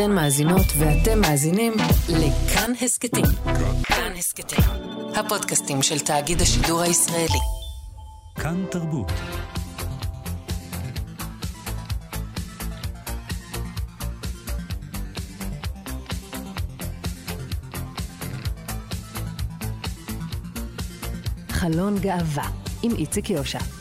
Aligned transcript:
אתן 0.00 0.12
מאזינות 0.12 0.66
ואתם 0.78 1.20
מאזינים 1.20 1.72
לכאן 2.08 2.72
הסכתים. 2.82 3.24
כאן 3.84 4.12
הסכתים, 4.18 4.64
הפודקאסטים 5.14 5.82
של 5.82 5.98
תאגיד 5.98 6.40
השידור 6.40 6.80
הישראלי. 6.80 7.38
כאן 8.34 8.64
תרבות. 8.70 9.12
חלון 21.50 21.98
גאווה, 21.98 22.48
עם 22.82 22.96
איציק 22.96 23.30
יושע. 23.30 23.77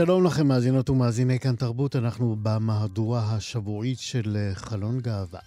שלום 0.00 0.24
לכם, 0.24 0.46
מאזינות 0.46 0.90
ומאזיני 0.90 1.38
כאן 1.38 1.56
תרבות, 1.56 1.96
אנחנו 1.96 2.36
במהדורה 2.42 3.34
השבועית 3.34 3.98
של 3.98 4.36
אה, 4.36 4.54
חלון 4.54 5.00
גאווה. 5.00 5.40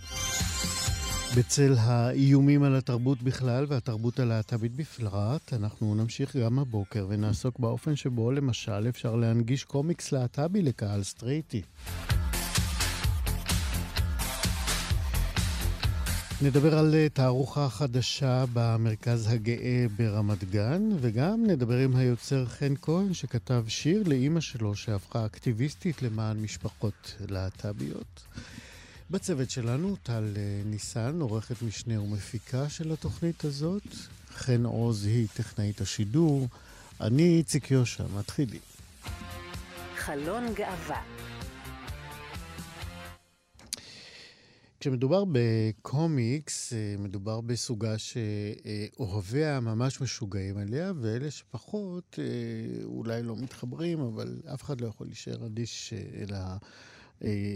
בצל 1.38 1.76
האיומים 1.78 2.64
על 2.64 2.76
התרבות 2.76 3.22
בכלל 3.22 3.66
והתרבות 3.68 4.20
הלהט"בית 4.20 4.76
בפרט, 4.76 5.54
אנחנו 5.54 5.96
נמשיך 5.96 6.36
גם 6.36 6.60
הבוקר 6.60 7.06
ונעסוק 7.10 7.60
באופן 7.60 7.96
שבו 7.96 8.32
למשל 8.32 8.90
אפשר 8.90 9.16
להנגיש 9.16 9.64
קומיקס 9.64 10.12
להט"בי 10.12 10.62
לקהל 10.62 11.04
סטרייטי. 11.04 11.62
נדבר 16.44 16.78
על 16.78 16.96
אה, 16.96 17.10
תערוכה 17.10 17.70
חדשה 17.70 18.46
במרכז 18.54 19.28
הגאה 19.28 19.86
ברמת 19.96 20.44
גן, 20.44 20.90
וגם 21.02 21.44
נדבר 21.48 21.78
עם 21.78 21.96
היוצר 21.96 22.46
חן 22.46 22.74
כהן, 22.82 23.14
שכתב 23.14 23.66
שיר 23.68 24.04
לאימא 24.06 24.42
שלו 24.42 24.76
שהפכה 24.76 25.26
אקטיביסטית 25.26 26.02
למען 26.02 26.38
משפחות 26.42 27.16
להט"ביות. 27.30 28.22
בצוות 29.12 29.50
שלנו 29.50 29.96
טל 30.04 30.34
אה, 30.38 30.62
ניסן, 30.66 31.20
עורכת 31.22 31.62
משנה 31.62 32.02
ומפיקה 32.02 32.70
של 32.70 32.92
התוכנית 32.92 33.44
הזאת, 33.44 33.88
חן 34.34 34.66
עוז 34.66 35.06
היא 35.06 35.28
טכנאית 35.34 35.82
השידור, 35.82 36.48
אני 37.02 37.38
איציק 37.38 37.72
יושע, 37.72 38.04
מתחילים. 38.18 38.62
חלון 39.98 40.54
גאווה 40.54 41.02
כשמדובר 44.84 45.24
בקומיקס, 45.32 46.74
אה, 46.74 46.96
מדובר 47.00 47.42
בסוגה 47.42 47.96
שאוהביה 47.98 49.60
ממש 49.60 50.02
משוגעים 50.02 50.58
עליה, 50.58 50.92
ואלה 51.02 51.32
שפחות 51.32 52.20
אה, 52.20 52.84
אולי 52.84 53.24
לא 53.24 53.36
מתחברים, 53.36 54.00
אבל 54.00 54.42
אף 54.54 54.64
אחד 54.64 54.82
לא 54.82 54.88
יכול 54.88 55.08
להישאר 55.08 55.46
אדיש 55.46 55.94
אה, 55.94 56.22
אל 56.22 56.36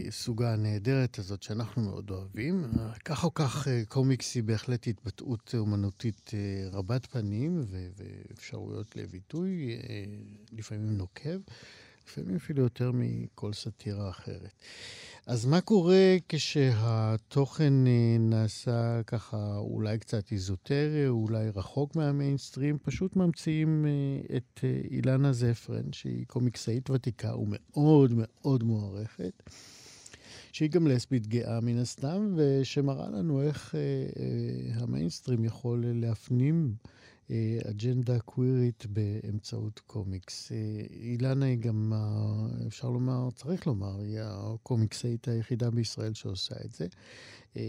הסוגה 0.07 0.53
הנהדרת 0.53 1.19
הזאת 1.19 1.43
שאנחנו 1.43 1.81
מאוד 1.81 2.09
אוהבים. 2.09 2.63
כך 3.05 3.23
או 3.23 3.33
כך, 3.33 3.67
קומיקס 3.87 4.35
היא 4.35 4.43
בהחלט 4.43 4.87
התבטאות 4.87 5.55
אומנותית 5.57 6.31
רבת 6.71 7.05
פנים 7.05 7.65
ואפשרויות 7.69 8.95
לביטוי, 8.95 9.77
לפעמים 10.51 10.97
נוקב, 10.97 11.39
לפעמים 12.07 12.35
אפילו 12.35 12.63
יותר 12.63 12.91
מכל 12.93 13.53
סאטירה 13.53 14.09
אחרת. 14.09 14.53
אז 15.27 15.45
מה 15.45 15.61
קורה 15.61 16.15
כשהתוכן 16.29 17.87
אה, 17.87 18.17
נעשה 18.19 19.01
ככה 19.07 19.57
אולי 19.57 19.99
קצת 19.99 20.31
איזוטרי, 20.31 21.07
אולי 21.07 21.49
רחוק 21.55 21.95
מהמיינסטרים? 21.95 22.77
פשוט 22.83 23.15
ממציאים 23.15 23.85
אה, 23.85 24.37
את 24.37 24.59
אה, 24.63 24.81
אילנה 24.91 25.33
זפרן, 25.33 25.93
שהיא 25.93 26.25
קומיקסאית 26.27 26.89
ותיקה 26.89 27.35
ומאוד 27.35 28.11
מאוד 28.15 28.63
מוערכת, 28.63 29.43
שהיא 30.51 30.69
גם 30.69 30.87
לסבית 30.87 31.27
גאה 31.27 31.61
מן 31.61 31.77
הסתם, 31.77 32.33
ושמראה 32.35 33.09
לנו 33.09 33.41
איך 33.41 33.75
המיינסטרים 34.73 35.45
יכול 35.45 35.85
להפנים 35.87 36.75
אג'נדה 37.69 38.19
קווירית 38.19 38.85
באמצעות 38.89 39.79
קומיקס. 39.79 40.51
אה, 40.51 40.57
אילנה 40.89 41.45
היא 41.45 41.57
גם, 41.57 41.93
אפשר 42.67 42.89
לומר, 42.89 43.29
צריך 43.35 43.67
לומר, 43.67 44.01
היא 44.01 44.19
הקומיקסאית 44.21 45.27
היחידה 45.27 45.71
בישראל 45.71 46.13
שעושה 46.13 46.55
את 46.65 46.73
זה. 46.73 46.87
אה, 47.57 47.63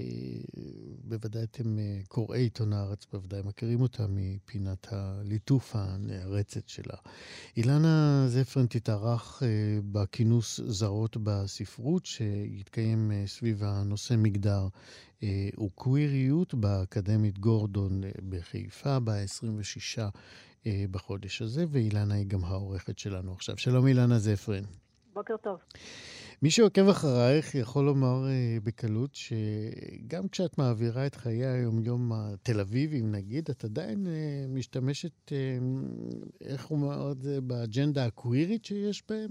בוודאי 1.05 1.43
אתם 1.43 1.77
קוראי 2.09 2.41
עיתון 2.41 2.73
הארץ, 2.73 3.07
בוודאי 3.13 3.41
מכירים 3.45 3.81
אותה 3.81 4.07
מפינת 4.09 4.87
הליטוף 4.91 5.77
הנערצת 5.77 6.69
שלה. 6.69 6.97
אילנה 7.57 8.25
זפרן 8.29 8.67
תתארח 8.67 9.43
בכינוס 9.93 10.61
זרות 10.67 11.17
בספרות, 11.17 12.07
שיתקיים 12.07 13.13
סביב 13.27 13.65
הנושא 13.65 14.15
מגדר 14.19 14.69
אה, 15.23 15.49
וקוויריות 15.65 16.55
באקדמית 16.55 17.39
גורדון 17.39 18.05
אה, 18.05 18.11
בחיפה 18.29 18.99
ב-26 19.01 20.01
אה, 20.67 20.85
בחודש 20.91 21.43
הזה, 21.43 21.65
ואילנה 21.69 22.15
היא 22.15 22.27
גם 22.27 22.45
העורכת 22.45 22.99
שלנו 22.99 23.33
עכשיו. 23.33 23.59
שלום 23.59 23.87
אילנה 23.87 24.19
זפרין. 24.19 24.65
בוקר 25.15 25.37
טוב. 25.37 25.59
מי 26.43 26.51
שעוקב 26.51 26.89
אחרייך 26.89 27.55
יכול 27.55 27.85
לומר 27.85 28.25
uh, 28.25 28.65
בקלות 28.65 29.15
שגם 29.15 30.29
כשאת 30.29 30.59
מעבירה 30.59 31.07
את 31.07 31.15
חיי 31.15 31.47
היומיום 31.47 32.13
התל 32.13 32.61
אביבים, 32.61 33.13
נגיד, 33.13 33.51
את 33.51 33.65
עדיין 33.65 34.07
uh, 34.07 34.11
משתמשת, 34.49 35.13
uh, 35.27 35.33
איך 36.41 36.67
הוא 36.67 36.79
אומר 36.79 37.13
את 37.13 37.23
זה, 37.23 37.41
באג'נדה 37.41 38.05
הקווירית 38.05 38.65
שיש 38.65 39.03
בהם. 39.09 39.31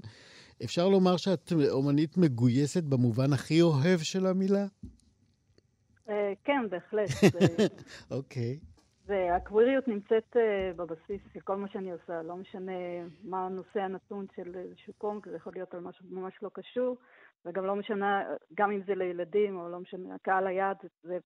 אפשר 0.64 0.90
לומר 0.90 1.18
שאת 1.18 1.54
אומנית 1.70 2.18
מגויסת 2.18 2.84
במובן 2.84 3.34
הכי 3.34 3.62
אוהב 3.62 4.00
של 4.00 4.26
המילה? 4.26 4.66
אה, 6.10 6.34
כן, 6.44 6.62
בהחלט. 6.70 7.34
אוקיי. 8.12 8.60
והקוויריות 9.08 9.88
נמצאת 9.88 10.38
אה, 10.38 10.72
בבסיס 10.76 11.22
של 11.34 11.40
כל 11.40 11.56
מה 11.56 11.68
שאני 11.68 11.92
עושה, 11.92 12.22
לא 12.22 12.36
משנה 12.36 12.72
מה 13.24 13.46
הנושא 13.46 13.80
הנתון 13.80 14.26
של 14.36 14.56
איזשהו 14.56 14.94
קומק, 14.98 15.28
זה 15.28 15.36
יכול 15.36 15.54
להיות 15.56 15.74
על 15.74 15.80
משהו 15.80 16.06
ממש 16.10 16.34
לא 16.42 16.50
קשור, 16.54 16.98
וגם 17.46 17.66
לא 17.66 17.76
משנה, 17.76 18.24
גם 18.54 18.72
אם 18.72 18.82
זה 18.88 18.96
לילדים, 18.96 19.60
או 19.60 19.70
לא 19.70 19.80
משנה, 19.80 20.16
הקהל 20.16 20.48
היעד, 20.48 20.78
זה, 21.04 21.18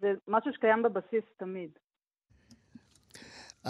זה 0.00 0.14
משהו 0.28 0.52
שקיים 0.52 0.82
בבסיס 0.82 1.24
תמיד. 1.36 1.70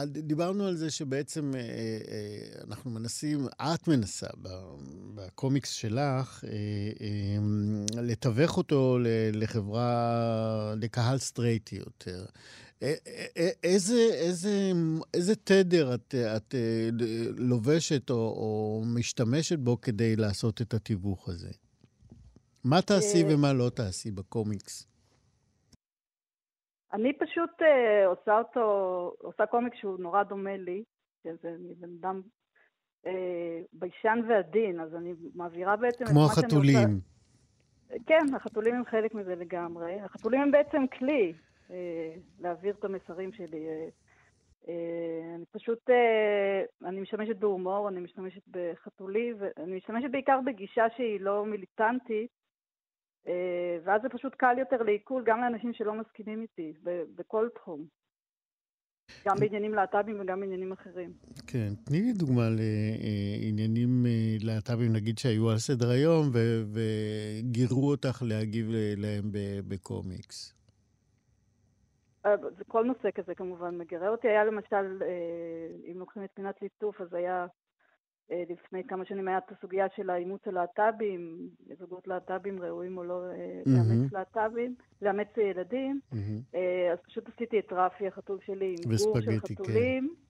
דיברנו 0.07 0.67
על 0.67 0.77
זה 0.77 0.91
שבעצם 0.91 1.53
אה, 1.55 1.61
אה, 1.61 2.63
אנחנו 2.69 2.91
מנסים, 2.91 3.47
את 3.63 3.89
מנסה 3.89 4.27
בקומיקס 5.15 5.71
שלך, 5.71 6.45
אה, 6.45 8.01
לתווך 8.03 8.57
אותו 8.57 8.99
לחברה, 9.33 10.75
לקהל 10.77 11.19
סטרייטי 11.19 11.77
יותר. 11.77 12.27
איזה, 13.63 14.09
איזה, 14.13 14.73
איזה 15.15 15.35
תדר 15.35 15.95
את, 15.95 16.15
את 16.15 16.55
לובשת 17.37 18.11
או, 18.11 18.17
או 18.17 18.83
משתמשת 18.87 19.59
בו 19.59 19.81
כדי 19.81 20.17
לעשות 20.17 20.63
את 20.63 20.75
התיווך 20.75 21.29
הזה? 21.29 21.51
מה 22.65 22.83
תעשי 22.83 23.25
ומה 23.29 23.53
לא 23.53 23.71
תעשי 23.75 24.11
בקומיקס? 24.11 24.87
אני 26.93 27.13
פשוט 27.13 27.51
uh, 27.63 28.07
עושה 28.07 28.39
אותו, 28.39 28.61
עושה 29.19 29.47
קומיק 29.47 29.75
שהוא 29.75 29.99
נורא 30.01 30.23
דומה 30.23 30.57
לי, 30.57 30.83
שזה 31.25 31.57
מבן 31.59 31.89
אדם 32.01 32.21
uh, 33.05 33.09
ביישן 33.73 34.19
ועדין, 34.29 34.81
אז 34.81 34.95
אני 34.95 35.15
מעבירה 35.35 35.77
בעצם 35.77 36.05
כמו 36.05 36.25
החתולים. 36.25 36.89
עושה... 36.89 38.05
כן, 38.07 38.35
החתולים 38.37 38.75
הם 38.75 38.85
חלק 38.85 39.15
מזה 39.15 39.35
לגמרי. 39.35 40.01
החתולים 40.01 40.41
הם 40.41 40.51
בעצם 40.51 40.85
כלי 40.99 41.33
uh, 41.69 41.73
להעביר 42.41 42.75
את 42.79 42.85
המסרים 42.85 43.33
שלי. 43.33 43.67
Uh, 43.67 44.67
uh, 44.67 44.69
אני 45.37 45.45
פשוט, 45.51 45.91
uh, 45.91 46.87
אני 46.89 47.01
משתמשת 47.01 47.37
בהומור, 47.37 47.89
אני 47.89 48.01
משתמשת 48.01 48.43
בחתולי, 48.51 49.33
ואני 49.39 49.77
משתמשת 49.77 50.11
בעיקר 50.11 50.41
בגישה 50.47 50.85
שהיא 50.97 51.21
לא 51.21 51.45
מיליטנטית, 51.47 52.31
אה, 52.31 52.38
ואז 53.85 54.03
זה 54.03 54.09
פשוט 54.09 54.35
קל 54.35 54.59
יותר 54.59 54.83
לעיכול 54.83 55.23
גם 55.27 55.41
לאנשים 55.41 55.73
שלא 55.73 55.95
מסכימים 55.95 56.43
איתי, 56.43 56.73
בכל 57.17 57.49
תחום. 57.55 57.87
גם 59.27 59.37
בעניינים 59.41 59.75
להט"בים 59.75 60.21
וגם 60.21 60.41
בעניינים 60.41 60.73
אחרים. 60.73 61.13
כן, 61.47 61.69
תני 61.85 62.01
לי 62.01 62.13
דוגמה 62.13 62.43
לעניינים 62.51 64.07
אה, 64.07 64.37
להט"בים, 64.41 64.93
נגיד, 64.93 65.19
שהיו 65.19 65.51
על 65.51 65.59
סדר 65.59 65.91
היום 65.91 66.31
וגירו 66.73 67.91
אותך 67.91 68.23
להגיב 68.29 68.67
להם 68.97 69.25
בקומיקס. 69.69 70.55
אה, 72.27 72.37
זה 72.59 72.65
כל 72.65 72.85
נושא 72.85 73.09
כזה 73.15 73.35
כמובן 73.35 73.79
מגרה 73.79 74.09
אותי. 74.09 74.29
היה 74.29 74.45
למשל, 74.45 75.03
אם 75.93 75.99
לוקחים 75.99 76.25
את 76.25 76.31
פינת 76.35 76.63
ליטוף, 76.63 77.01
אז 77.01 77.15
היה 77.15 77.43
אה, 77.43 77.47
לפני 78.31 78.85
כמה 78.89 79.05
שנים 79.05 79.29
היה 79.29 79.39
את 79.39 79.53
הסוגיה 79.59 79.87
של 79.97 80.11
האימוץ 80.11 80.41
הלהט"בים, 80.47 81.49
זוגות 81.79 82.07
להט"בים 82.07 82.63
ראויים 82.63 82.99
או 82.99 83.05
לא 83.05 83.23
mm-hmm. 83.23 83.71
לאמץ 83.71 84.13
להט"בים, 84.13 84.75
לאמץ 85.03 85.29
ילדים. 85.37 86.01
Mm-hmm. 86.13 86.57
אז 86.93 86.99
פשוט 87.07 87.29
עשיתי 87.35 87.59
את 87.59 87.73
רפי 87.73 88.07
החתול 88.07 88.39
שלי 88.47 88.77
עם 88.85 88.97
גור 88.97 89.21
של 89.21 89.41
כן. 89.41 89.55
חתולים. 89.55 90.15
כן. 90.15 90.29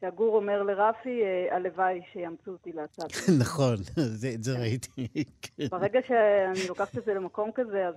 שהגור 0.00 0.36
אומר 0.36 0.62
לרפי, 0.62 1.20
הלוואי 1.50 2.00
שיאמצו 2.12 2.50
אותי 2.50 2.72
להט"בים. 2.72 3.38
נכון, 3.42 3.76
זה, 3.94 4.28
זה 4.40 4.58
ראיתי. 4.58 5.08
כן. 5.42 5.68
ברגע 5.70 6.00
שאני 6.06 6.68
לוקחת 6.68 6.98
את 6.98 7.04
זה 7.04 7.14
למקום 7.14 7.50
כזה, 7.54 7.88
אז 7.88 7.94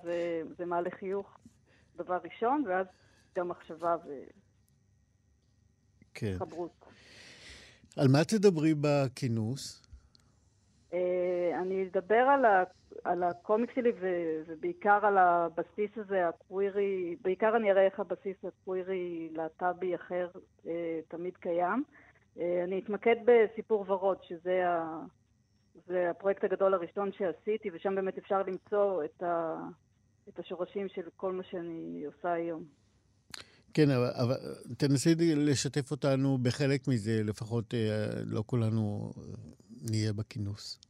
זה 0.57 0.65
מעלה 0.65 0.89
חיוך 0.89 1.38
דבר 1.95 2.19
ראשון, 2.23 2.63
ואז 2.68 2.88
גם 3.35 3.47
מחשבה 3.47 3.95
וחברות. 6.21 6.85
על 7.98 8.08
מה 8.08 8.24
תדברי 8.24 8.74
בכינוס? 8.82 9.82
אה, 10.94 11.60
אני 11.62 11.88
אדבר 11.88 12.16
על, 12.16 12.46
ה, 12.46 12.64
על 13.04 13.24
הקומיק 13.24 13.72
שלי 13.76 13.92
ו, 14.02 14.08
ובעיקר 14.48 15.06
על 15.06 15.18
הבסיס 15.18 15.92
הזה, 15.96 16.28
הקווירי, 16.28 17.16
בעיקר 17.22 17.56
אני 17.56 17.72
אראה 17.72 17.86
איך 17.86 18.00
הבסיס 18.00 18.38
הקווירי 18.44 19.30
להט"בי 19.36 19.96
אחר 19.96 20.30
אה, 20.68 21.00
תמיד 21.08 21.38
קיים. 21.38 21.84
אה, 22.40 22.64
אני 22.64 22.80
אתמקד 22.80 23.16
בסיפור 23.26 23.86
ורוד, 23.88 24.18
שזה 24.24 24.68
ה, 24.68 25.02
הפרויקט 26.10 26.44
הגדול 26.44 26.74
הראשון 26.74 27.12
שעשיתי, 27.12 27.70
ושם 27.74 27.96
באמת 27.96 28.18
אפשר 28.18 28.44
למצוא 28.44 29.04
את, 29.04 29.24
ה, 29.24 29.58
את 30.30 30.40
השורשים 30.40 30.90
של 30.90 31.10
כל 31.16 31.32
מה 31.32 31.44
שאני 31.44 32.04
עושה 32.06 32.32
היום. 32.32 32.81
כן, 33.73 33.89
אבל, 33.89 34.09
אבל 34.23 34.35
תנסי 34.77 35.09
לשתף 35.35 35.91
אותנו 35.91 36.38
בחלק 36.38 36.81
מזה, 36.88 37.12
לפחות 37.23 37.73
אה, 37.73 37.79
לא 38.25 38.44
כולנו 38.45 39.12
אה, 39.18 39.23
נהיה 39.91 40.13
בכינוס. 40.13 40.81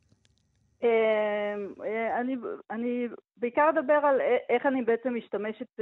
אה, 0.83 2.19
אני, 2.19 2.35
אני 2.69 3.07
בעיקר 3.37 3.69
אדבר 3.69 3.99
על 4.03 4.21
איך 4.49 4.65
אני 4.65 4.81
בעצם 4.81 5.15
משתמשת 5.15 5.79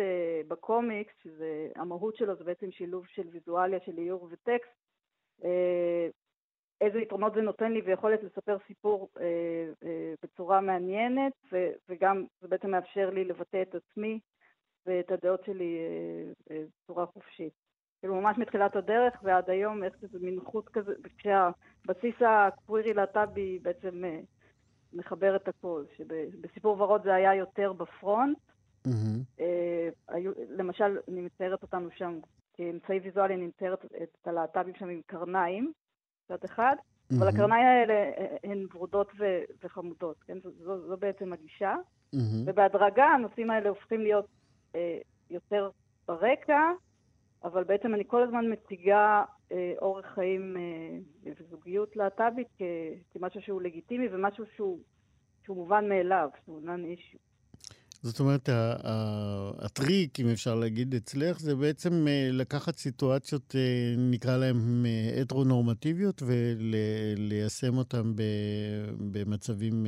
בקומיקס, 0.48 1.14
שזה, 1.24 1.68
המהות 1.76 2.16
שלו 2.16 2.36
זה 2.36 2.44
בעצם 2.44 2.72
שילוב 2.72 3.06
של 3.08 3.28
ויזואליה, 3.32 3.80
של 3.86 3.98
איור 3.98 4.30
וטקסט, 4.32 4.80
איזה 6.82 7.00
יתרונות 7.00 7.34
זה 7.34 7.42
נותן 7.42 7.72
לי 7.72 7.82
ויכולת 7.82 8.24
לספר 8.24 8.58
סיפור 8.68 9.10
בצורה 10.24 10.62
מעניינת, 10.62 11.34
וגם 11.90 12.26
זה 12.42 12.48
בעצם 12.48 12.72
מאפשר 12.72 13.10
לי 13.10 13.26
לבטא 13.26 13.62
את 13.62 13.76
עצמי 13.76 14.20
ואת 14.86 15.12
הדעות 15.12 15.44
שלי 15.46 15.78
אה, 15.78 16.56
אה, 16.56 16.64
בצורה 16.84 17.06
חופשית. 17.06 17.54
כאילו 18.00 18.16
ממש 18.16 18.38
מתחילת 18.38 18.76
הדרך 18.76 19.14
ועד 19.24 19.50
היום, 19.50 19.84
איך 19.84 19.94
זה 20.12 20.20
מין 20.22 20.40
חוט 20.46 20.70
כזה, 20.70 20.94
כשהבסיס 21.18 22.16
הקווירי 22.22 22.94
להט"בי 22.94 23.60
בעצם 23.60 24.06
אה, 24.06 24.20
מחבר 24.94 25.36
את 25.36 25.48
הכל, 25.48 25.84
שבסיפור 25.98 26.82
ורוד 26.82 27.04
זה 27.04 27.14
היה 27.14 27.36
יותר 27.36 27.74
בפרונט. 27.74 28.38
Mm-hmm. 28.88 29.44
היו, 30.08 30.32
למשל, 30.50 30.98
אני 31.08 31.22
מציירת 31.22 31.64
אותנו 31.64 31.90
שם 31.98 32.20
כאמצעי 32.54 33.00
ויזואלי, 33.00 33.36
אני 33.36 33.48
מציירת 33.48 33.86
את 34.04 34.28
הלהט"בים 34.28 34.76
שם 34.76 34.90
עם 34.90 35.02
קרניים, 35.06 35.74
מצד 36.26 36.44
אחד, 36.44 36.76
mm-hmm. 36.78 37.16
אבל 37.20 37.28
הקרניים 37.28 37.68
האלה 37.68 38.12
הן 38.44 38.66
ורודות 38.74 39.12
ו- 39.20 39.44
וחמודות, 39.64 40.24
כן? 40.24 40.40
זו, 40.44 40.50
זו, 40.52 40.88
זו 40.88 40.98
בעצם 40.98 41.34
הגישה. 41.34 41.76
Mm-hmm. 42.16 42.44
ובהדרגה 42.46 43.06
הנושאים 43.06 43.52
האלה 43.52 43.70
הופכים 43.70 44.02
להיות 44.02 44.26
יותר 45.30 45.70
ברקע, 46.08 46.72
אבל 47.44 47.64
בעצם 47.64 47.94
אני 47.96 48.04
כל 48.08 48.24
הזמן 48.24 48.46
מציגה 48.52 49.24
אה, 49.52 49.74
אורח 49.82 50.06
חיים 50.16 50.58
אה, 50.58 51.32
וזוגיות 51.40 51.96
להט"בית 51.96 52.48
כמשהו 53.14 53.42
שהוא 53.42 53.62
לגיטימי 53.62 54.08
ומשהו 54.12 54.46
שהוא, 54.56 54.80
שהוא 55.46 55.58
מובן 55.58 55.90
מאליו, 55.90 56.30
שהוא 56.44 56.62
נן 56.62 56.86
אישו. 56.86 57.18
זאת 58.02 58.20
אומרת, 58.20 58.50
הטריק, 59.60 60.20
אם 60.20 60.30
אפשר 60.34 60.56
להגיד 60.56 60.96
אצלך, 60.96 61.40
זה 61.40 61.56
בעצם 61.56 62.06
לקחת 62.32 62.76
סיטואציות, 62.76 63.56
נקרא 63.98 64.38
להן 64.38 64.86
הטרונורמטיביות, 65.22 66.24
וליישם 66.26 67.78
אותן 67.78 68.14
במצבים 69.12 69.86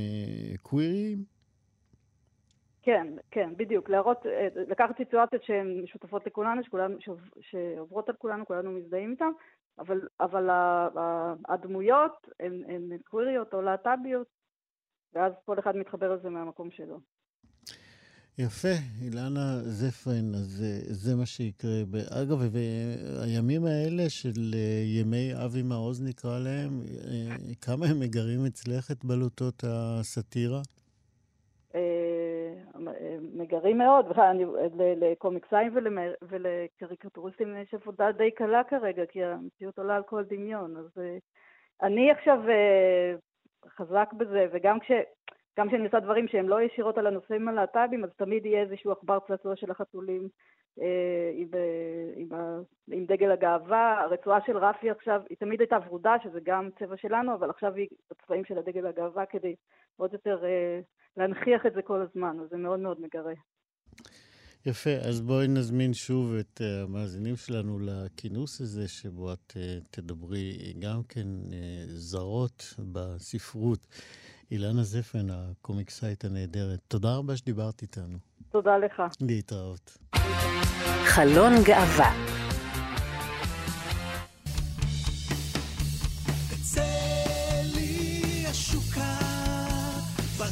קוויריים? 0.61 1.23
כן, 2.81 3.07
כן, 3.31 3.49
בדיוק. 3.57 3.89
להראות, 3.89 4.25
אה, 4.25 4.47
לקחת 4.55 4.97
סיטואציות 4.97 5.43
שהן 5.43 5.81
משותפות 5.83 6.27
לכולנו, 6.27 6.63
שכולנו, 6.63 6.97
שעוברות 7.41 8.09
על 8.09 8.15
כולנו, 8.15 8.45
כולנו 8.45 8.71
מזדהים 8.71 9.11
איתן, 9.11 9.31
אבל, 9.79 9.99
אבל 10.19 10.49
הדמויות 11.49 12.27
הן, 12.39 12.63
הן 12.67 12.97
קוויריות 13.03 13.53
או 13.53 13.61
להט"ביות, 13.61 14.27
ואז 15.13 15.33
כל 15.45 15.59
אחד 15.59 15.75
מתחבר 15.75 16.13
לזה 16.15 16.29
מהמקום 16.29 16.71
שלו. 16.71 16.99
יפה, 18.37 18.73
אילנה 19.01 19.59
זפרין, 19.63 20.35
אז 20.35 20.63
אה, 20.63 20.93
זה 20.93 21.15
מה 21.15 21.25
שיקרה. 21.25 21.81
אגב, 22.09 22.41
והימים 22.51 23.65
האלה 23.65 24.09
של 24.09 24.53
אה, 24.53 24.83
ימי 24.85 25.31
אבי 25.45 25.61
מעוז 25.61 26.01
נקרא 26.01 26.39
להם, 26.39 26.81
כמה 27.61 27.85
הם 27.85 27.99
מגרים 27.99 28.45
אצלך 28.45 28.91
את 28.91 29.05
בלוטות 29.05 29.63
הסאטירה? 29.67 30.61
מגרים 33.33 33.77
מאוד, 33.77 34.05
לקומיקסאים 34.77 35.73
ולקריקטוריסטים 36.21 37.57
יש 37.57 37.73
עבודה 37.73 38.11
די 38.11 38.31
קלה 38.31 38.63
כרגע, 38.63 39.05
כי 39.05 39.23
המציאות 39.23 39.77
עולה 39.79 39.95
על 39.95 40.03
כל 40.03 40.23
דמיון. 40.23 40.77
אז 40.77 40.97
אה, 40.97 41.17
אני 41.81 42.11
עכשיו 42.11 42.39
אה, 42.49 43.13
חזק 43.67 44.13
בזה, 44.13 44.47
וגם 44.51 44.79
כש... 44.79 44.91
גם 45.61 45.67
כשאני 45.67 45.85
עושה 45.85 45.99
דברים 45.99 46.27
שהם 46.27 46.49
לא 46.49 46.61
ישירות 46.61 46.97
על 46.97 47.07
הנושאים 47.07 47.47
הלהט"בים, 47.47 48.03
אז 48.03 48.09
תמיד 48.17 48.45
יהיה 48.45 48.61
איזשהו 48.61 48.91
עכבר 48.91 49.17
צעצוע 49.27 49.55
של 49.55 49.71
החתולים 49.71 50.29
אה, 50.81 51.31
עם, 51.35 51.47
עם, 52.15 52.29
עם 52.91 53.05
דגל 53.05 53.31
הגאווה. 53.31 54.01
הרצועה 54.01 54.39
של 54.45 54.57
רפי 54.57 54.89
עכשיו, 54.89 55.21
היא 55.29 55.37
תמיד 55.37 55.59
הייתה 55.59 55.77
ורודה, 55.87 56.15
שזה 56.23 56.39
גם 56.43 56.69
צבע 56.79 56.97
שלנו, 56.97 57.33
אבל 57.33 57.49
עכשיו 57.49 57.75
היא 57.75 57.87
בצבעים 58.11 58.45
של 58.45 58.57
הדגל 58.57 58.85
הגאווה 58.85 59.25
כדי 59.25 59.55
עוד 59.97 60.13
יותר 60.13 60.45
אה, 60.45 60.79
להנכיח 61.17 61.65
את 61.65 61.73
זה 61.73 61.81
כל 61.81 62.01
הזמן, 62.01 62.37
אז 62.43 62.49
זה 62.49 62.57
מאוד 62.57 62.79
מאוד 62.79 63.01
מגרה. 63.01 63.33
יפה, 64.65 64.89
אז 65.09 65.21
בואי 65.21 65.47
נזמין 65.47 65.93
שוב 65.93 66.33
את 66.39 66.61
uh, 66.61 66.63
המאזינים 66.83 67.35
שלנו 67.35 67.79
לכינוס 67.79 68.61
הזה, 68.61 68.87
שבו 68.87 69.33
את 69.33 69.53
uh, 69.53 69.83
תדברי 69.91 70.73
גם 70.79 71.01
כן 71.09 71.27
זרות 71.87 72.73
בספרות. 72.93 73.87
אילנה 74.51 74.83
זפן, 74.83 75.27
הקומיקסאית 75.31 76.25
הנהדרת, 76.25 76.79
תודה 76.87 77.15
רבה 77.15 77.37
שדיברת 77.37 77.81
איתנו. 77.81 78.17
תודה 78.51 78.77
לך. 78.77 79.01
להתראות. 79.21 79.97
חלון 81.05 81.53
גאווה 81.63 82.13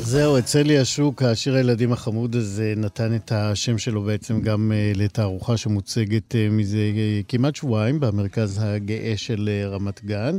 זהו, 0.01 0.39
אצלי 0.39 0.79
השוק, 0.79 1.23
השיר 1.23 1.55
הילדים 1.55 1.93
החמוד 1.93 2.35
הזה 2.35 2.73
נתן 2.77 3.15
את 3.15 3.31
השם 3.31 3.77
שלו 3.77 4.01
בעצם 4.01 4.41
גם 4.41 4.71
uh, 4.71 4.97
לתערוכה 4.97 5.57
שמוצגת 5.57 6.31
uh, 6.31 6.37
מזה 6.51 6.77
uh, 6.77 7.25
כמעט 7.27 7.55
שבועיים 7.55 7.99
במרכז 7.99 8.59
הגאה 8.61 9.13
של 9.17 9.49
רמת 9.71 10.05
גן. 10.05 10.37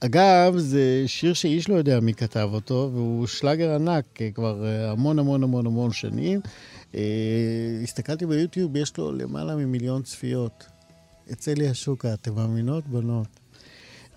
אגב, 0.00 0.56
זה 0.56 1.02
שיר 1.06 1.34
שאיש 1.34 1.68
לא 1.68 1.74
יודע 1.74 2.00
מי 2.00 2.14
כתב 2.14 2.48
אותו, 2.52 2.90
והוא 2.94 3.26
שלאגר 3.26 3.74
ענק 3.74 4.04
uh, 4.16 4.34
כבר 4.34 4.62
uh, 4.62 4.92
המון 4.92 5.18
המון 5.18 5.42
המון 5.42 5.66
המון 5.66 5.92
שנים. 5.92 6.40
Uh, 6.92 6.96
הסתכלתי 7.82 8.26
ביוטיוב, 8.26 8.76
יש 8.76 8.96
לו 8.96 9.12
למעלה 9.12 9.56
ממיליון 9.56 10.02
צפיות. 10.02 10.64
אצלי 11.32 11.68
השוקה, 11.68 12.14
אתם 12.14 12.34
מאמינות, 12.34 12.86
בנות? 12.86 13.26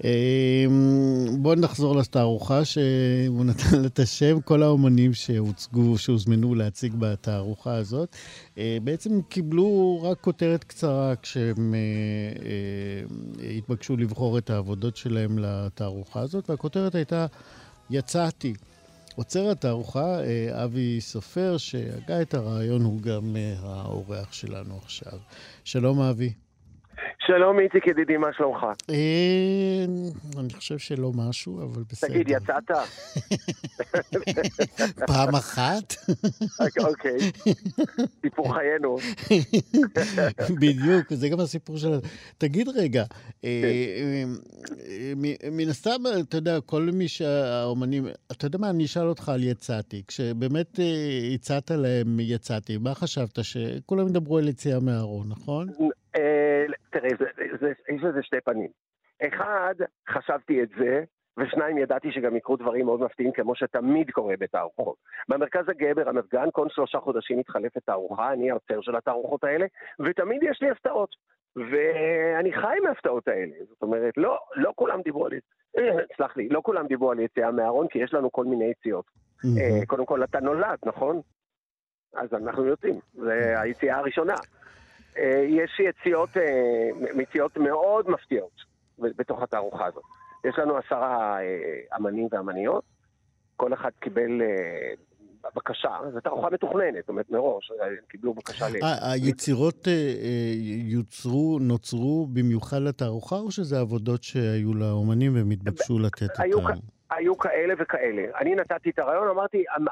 אמ, 0.03 1.43
בואו 1.43 1.55
נחזור 1.55 1.95
לתערוכה 1.95 2.65
שהוא 2.65 3.45
נתן 3.45 3.81
לה 3.81 3.87
את 3.87 3.99
השם. 3.99 4.41
כל 4.41 4.63
האומנים 4.63 5.13
שהוצגו, 5.13 5.97
שהוזמנו 5.97 6.55
להציג 6.55 6.93
בתערוכה 6.99 7.75
הזאת, 7.75 8.15
אה, 8.57 8.77
בעצם 8.83 9.21
קיבלו 9.21 9.99
רק 10.03 10.19
כותרת 10.21 10.63
קצרה 10.63 11.13
כשהם 11.21 11.73
אה, 11.73 11.79
אה, 13.43 13.49
התבקשו 13.49 13.97
לבחור 13.97 14.37
את 14.37 14.49
העבודות 14.49 14.97
שלהם 14.97 15.39
לתערוכה 15.39 16.19
הזאת, 16.19 16.49
והכותרת 16.49 16.95
הייתה 16.95 17.25
יצאתי. 17.89 18.53
עוצר 19.15 19.51
התערוכה, 19.51 20.17
אבי 20.51 21.01
סופר, 21.01 21.57
שהגה 21.57 22.21
את 22.21 22.33
הרעיון, 22.33 22.81
הוא 22.81 23.01
גם 23.01 23.35
האורח 23.59 24.33
שלנו 24.33 24.77
עכשיו. 24.83 25.19
שלום, 25.63 26.01
אבי. 26.01 26.33
שלום 27.25 27.59
איציק 27.59 27.87
ידידי, 27.87 28.17
מה 28.17 28.27
שלומך? 28.37 28.63
אה, 28.89 29.85
אני 30.39 30.53
חושב 30.53 30.77
שלא 30.77 31.11
משהו, 31.15 31.63
אבל 31.63 31.83
בסדר. 31.89 32.09
תגיד, 32.09 32.29
יצאת? 32.29 32.71
פעם 35.07 35.35
אחת? 35.35 35.95
אוקיי, 36.79 37.17
סיפור 38.21 38.53
חיינו. 38.53 38.97
בדיוק, 40.61 41.13
זה 41.13 41.29
גם 41.29 41.39
הסיפור 41.39 41.77
של... 41.77 41.99
תגיד 42.37 42.69
רגע, 42.69 43.03
כן. 43.41 43.47
אה, 43.47 44.23
מן 45.51 45.69
הסתם, 45.69 46.01
אתה 46.19 46.37
יודע, 46.37 46.61
כל 46.61 46.89
מי 46.93 47.07
שהאומנים... 47.07 48.07
אתה 48.31 48.45
יודע 48.45 48.57
מה, 48.57 48.69
אני 48.69 48.85
אשאל 48.85 49.07
אותך 49.07 49.29
על 49.29 49.43
יצאתי. 49.43 50.03
כשבאמת 50.07 50.79
אה, 50.79 51.29
הצעת 51.33 51.71
להם 51.71 52.19
יצאתי, 52.19 52.77
מה 52.77 52.95
חשבת? 52.95 53.39
שכולם 53.43 54.07
ידברו 54.07 54.37
על 54.37 54.47
יציאה 54.47 54.79
מהארון, 54.79 55.29
נכון? 55.29 55.67
אה, 56.17 56.65
תראה, 56.89 57.09
יש 57.89 58.03
לזה 58.03 58.23
שתי 58.23 58.41
פנים. 58.41 58.69
אחד, 59.27 59.75
חשבתי 60.09 60.63
את 60.63 60.69
זה, 60.79 61.03
ושניים, 61.37 61.77
ידעתי 61.77 62.11
שגם 62.11 62.35
יקרו 62.35 62.55
דברים 62.55 62.85
מאוד 62.85 63.01
מפתיעים, 63.01 63.31
כמו 63.31 63.55
שתמיד 63.55 64.11
קורה 64.11 64.35
בתערוכות. 64.39 64.95
במרכז 65.29 65.69
הגאה 65.69 65.93
ברמת 65.93 66.23
גן, 66.31 66.47
כל 66.51 66.69
שלושה 66.69 66.99
חודשים 66.99 67.39
מתחלפת 67.39 67.85
תערוכה, 67.85 68.33
אני 68.33 68.51
האוצר 68.51 68.81
של 68.81 68.95
התערוכות 68.95 69.43
האלה, 69.43 69.65
ותמיד 69.99 70.43
יש 70.43 70.61
לי 70.61 70.69
הפתעות. 70.71 71.15
ואני 71.55 72.53
חי 72.53 72.77
מההפתעות 72.83 73.27
האלה. 73.27 73.55
זאת 73.69 73.81
אומרת, 73.81 74.17
לא, 74.17 74.39
לא 74.55 74.71
כולם 74.75 75.01
דיברו 75.01 75.25
על... 75.25 75.31
סלח 76.17 76.37
לי, 76.37 76.49
לא 76.49 76.61
כולם 76.63 76.87
דיברו 76.87 77.11
על 77.11 77.19
יציאה 77.19 77.51
מהארון, 77.51 77.87
כי 77.87 77.99
יש 77.99 78.13
לנו 78.13 78.31
כל 78.31 78.45
מיני 78.45 78.65
יציאות. 78.65 79.05
אה, 79.45 79.85
קודם 79.85 80.05
כל, 80.05 80.23
אתה 80.23 80.39
נולד, 80.39 80.77
נכון? 80.85 81.21
אז 82.13 82.33
אנחנו 82.33 82.65
יוצאים, 82.65 82.99
זה 83.13 83.61
היציאה 83.61 83.97
הראשונה. 83.97 84.35
אה, 85.17 85.43
יש 85.47 85.79
יציאות, 85.79 86.37
אה, 86.37 86.89
מציאות 87.15 87.57
מאוד 87.57 88.09
מפתיעות 88.09 88.51
בתוך 88.99 89.41
התערוכה 89.41 89.85
הזאת. 89.85 90.03
יש 90.43 90.59
לנו 90.59 90.77
עשרה 90.77 91.37
אה, 91.41 91.97
אמנים 91.97 92.27
ואמניות, 92.31 92.83
כל 93.55 93.73
אחד 93.73 93.89
קיבל 93.99 94.41
בקשה, 95.55 95.97
זו 96.13 96.19
תערוכה 96.19 96.49
מתוכננת, 96.49 96.95
זאת 96.99 97.09
אומרת 97.09 97.29
מראש, 97.29 97.71
קיבלו 98.07 98.33
בקשה 98.33 98.65
ל... 98.69 98.75
היצירות 99.11 99.87
יוצרו, 100.83 101.59
נוצרו 101.61 102.27
במיוחד 102.33 102.77
לתערוכה, 102.81 103.35
או 103.35 103.51
שזה 103.51 103.79
עבודות 103.79 104.23
שהיו 104.23 104.73
לאומנים 104.73 105.35
והם 105.35 105.51
התבקשו 105.51 105.99
לתת 105.99 106.29
אותם? 106.53 106.79
היו 107.11 107.37
כאלה 107.37 107.73
וכאלה. 107.79 108.21
אני 108.41 108.55
נתתי 108.55 108.89
את 108.89 108.99
הרעיון, 108.99 109.27
אמרתי, 109.27 109.63
"אמ, 109.77 109.85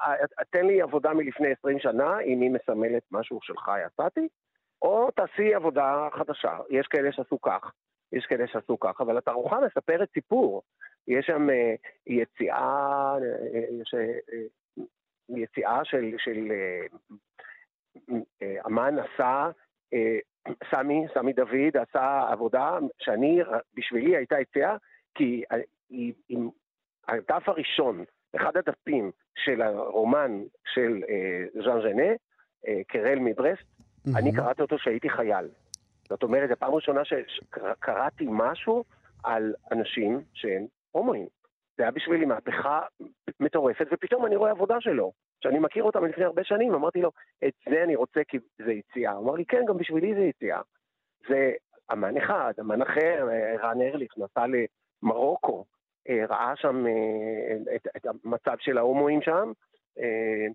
תן 0.50 0.66
לי 0.66 0.82
עבודה 0.82 1.14
מלפני 1.14 1.48
20 1.60 1.80
שנה, 1.80 2.20
אם 2.20 2.42
היא 2.42 2.52
מסמלת 2.52 3.04
משהו 3.12 3.40
שלך 3.42 3.72
יצאתי, 3.86 4.28
או 4.82 5.12
תעשי 5.12 5.54
עבודה 5.54 6.08
חדשה. 6.14 6.58
יש 6.70 6.88
כאלה 6.88 7.12
שעשו 7.12 7.42
כך, 7.42 7.72
יש 8.12 8.26
כאלה 8.26 8.48
שעשו 8.48 8.80
כך, 8.80 9.02
אבל 9.02 9.18
התערוכה 9.18 9.58
מספרת 9.60 10.10
סיפור. 10.14 10.64
יש 11.08 11.26
שם 11.26 11.50
אה, 11.50 11.76
יציאה, 12.08 13.18
אה, 13.22 13.82
יש 13.82 13.94
אה, 13.94 14.00
אה, 14.00 14.84
יציאה 15.30 15.86
של, 15.86 16.16
של 16.18 16.52
אמן 18.68 18.96
עשה, 19.00 19.50
סמי, 20.72 21.06
סמי 21.14 21.34
דוד 21.34 21.78
עשה 21.78 22.28
עבודה 22.32 22.78
שאני, 23.00 23.40
בשבילי 23.74 24.16
הייתה 24.16 24.40
יציאה, 24.40 24.76
כי 25.16 25.44
היא, 25.90 26.14
הדף 27.08 27.50
הראשון, 27.50 28.04
אחד 28.36 28.58
הדפים 28.58 29.12
של 29.36 29.62
הרומן 29.62 30.44
של 30.74 31.02
ז'אן 31.64 31.82
ז'נה, 31.82 32.14
קרל 32.88 33.20
מברסט, 33.20 33.79
אני 34.16 34.32
קראתי 34.32 34.62
אותו 34.62 34.78
כשהייתי 34.78 35.10
חייל. 35.10 35.48
זאת 36.10 36.24
אומרת, 36.24 36.50
זו 36.50 36.56
פעם 36.56 36.74
ראשונה 36.74 37.02
שקראתי 37.06 38.26
משהו 38.30 38.84
על 39.24 39.54
אנשים 39.72 40.22
שהם 40.34 40.66
הומואים. 40.92 41.28
זה 41.78 41.84
היה 41.84 41.92
בשבילי 41.92 42.26
מהפכה 42.26 42.82
מטורפת, 43.40 43.88
ופתאום 43.92 44.26
אני 44.26 44.36
רואה 44.36 44.52
עבודה 44.52 44.76
שלו, 44.80 45.12
שאני 45.44 45.60
מכיר 45.60 45.84
אותה 45.84 46.00
מלפני 46.00 46.26
הרבה 46.26 46.44
שנים, 46.44 46.74
אמרתי 46.74 47.02
לו, 47.02 47.12
את 47.48 47.54
זה 47.70 47.84
אני 47.84 47.96
רוצה 47.96 48.22
כי 48.28 48.38
זה 48.66 48.72
יציאה. 48.72 49.12
הוא 49.12 49.26
אמר 49.26 49.36
לי, 49.36 49.46
כן, 49.46 49.66
גם 49.68 49.78
בשבילי 49.78 50.16
זה 50.16 50.22
יציאה. 50.22 50.62
זה 51.30 51.52
אמן 51.94 52.18
אחד, 52.18 52.54
אמן 52.60 52.82
אחר, 52.82 53.28
רן 53.64 53.82
ארליך 53.82 54.14
נסע 54.18 54.46
למרוקו, 55.04 55.66
אה, 56.10 56.26
ראה 56.30 56.54
שם 56.56 56.88
אה, 56.88 57.76
את, 57.76 57.88
את 57.98 58.06
המצב 58.06 58.56
של 58.60 58.78
ההומואים 58.78 59.22
שם, 59.22 59.52
אה, 60.00 60.48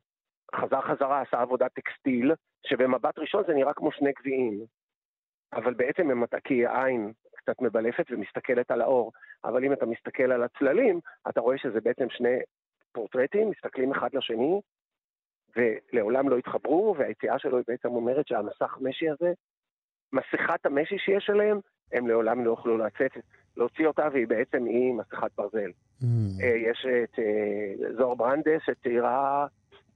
חזר 0.55 0.81
חזרה, 0.81 1.21
עשה 1.21 1.41
עבודת 1.41 1.73
טקסטיל, 1.73 2.33
שבמבט 2.67 3.19
ראשון 3.19 3.43
זה 3.47 3.55
נראה 3.55 3.75
כמו 3.75 3.93
שני 3.93 4.13
גביעים. 4.19 4.65
אבל 5.53 5.75
בעצם 5.75 6.11
הם, 6.11 6.25
כי 6.45 6.67
העין 6.67 7.13
קצת 7.37 7.61
מבלפת 7.61 8.05
ומסתכלת 8.11 8.71
על 8.71 8.81
האור, 8.81 9.13
אבל 9.45 9.65
אם 9.65 9.73
אתה 9.73 9.87
מסתכל 9.87 10.33
על 10.33 10.43
הצללים, 10.43 11.01
אתה 11.29 11.41
רואה 11.41 11.59
שזה 11.59 11.81
בעצם 11.81 12.07
שני 12.11 12.39
פורטרטים, 12.93 13.51
מסתכלים 13.51 13.93
אחד 13.93 14.09
לשני, 14.13 14.61
ולעולם 15.57 16.29
לא 16.29 16.37
התחברו, 16.39 16.95
והיציאה 16.99 17.39
שלו 17.39 17.57
היא 17.57 17.65
בעצם 17.69 17.89
אומרת 17.89 18.29
שהמסך 18.29 18.79
משי 18.81 19.09
הזה, 19.11 19.33
מסכת 20.13 20.67
המשי 20.67 20.99
שיש 20.99 21.31
עליהם, 21.31 21.61
הם 21.93 22.09
לעולם 22.09 22.45
לא 22.45 22.51
יוכלו 22.51 22.79
לצאת, 22.79 23.11
להוציא 23.57 23.87
אותה, 23.87 24.09
והיא 24.13 24.27
בעצם 24.27 24.65
היא 24.65 24.95
מסכת 24.95 25.31
ברזל. 25.37 25.71
Mm. 26.03 26.05
אה, 26.43 26.57
יש 26.57 26.87
את 27.05 27.19
אה, 27.19 27.93
זוהר 27.97 28.15
ברנדס, 28.15 28.61
שתיארה 28.67 29.47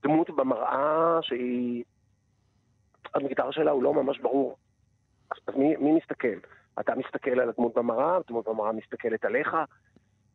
דמות 0.03 0.31
במראה 0.31 1.19
שהיא... 1.23 1.85
המגדר 3.15 3.51
שלה 3.51 3.71
הוא 3.71 3.83
לא 3.83 3.95
ממש 3.95 4.19
ברור. 4.19 4.57
אז 5.31 5.57
מי, 5.57 5.77
מי 5.77 5.93
מסתכל? 5.93 6.39
אתה 6.81 6.95
מסתכל 6.95 7.41
על 7.41 7.49
הדמות 7.49 7.75
במראה, 7.75 8.17
הדמות 8.17 8.49
במראה 8.49 8.73
מסתכלת 8.73 9.25
עליך. 9.25 9.57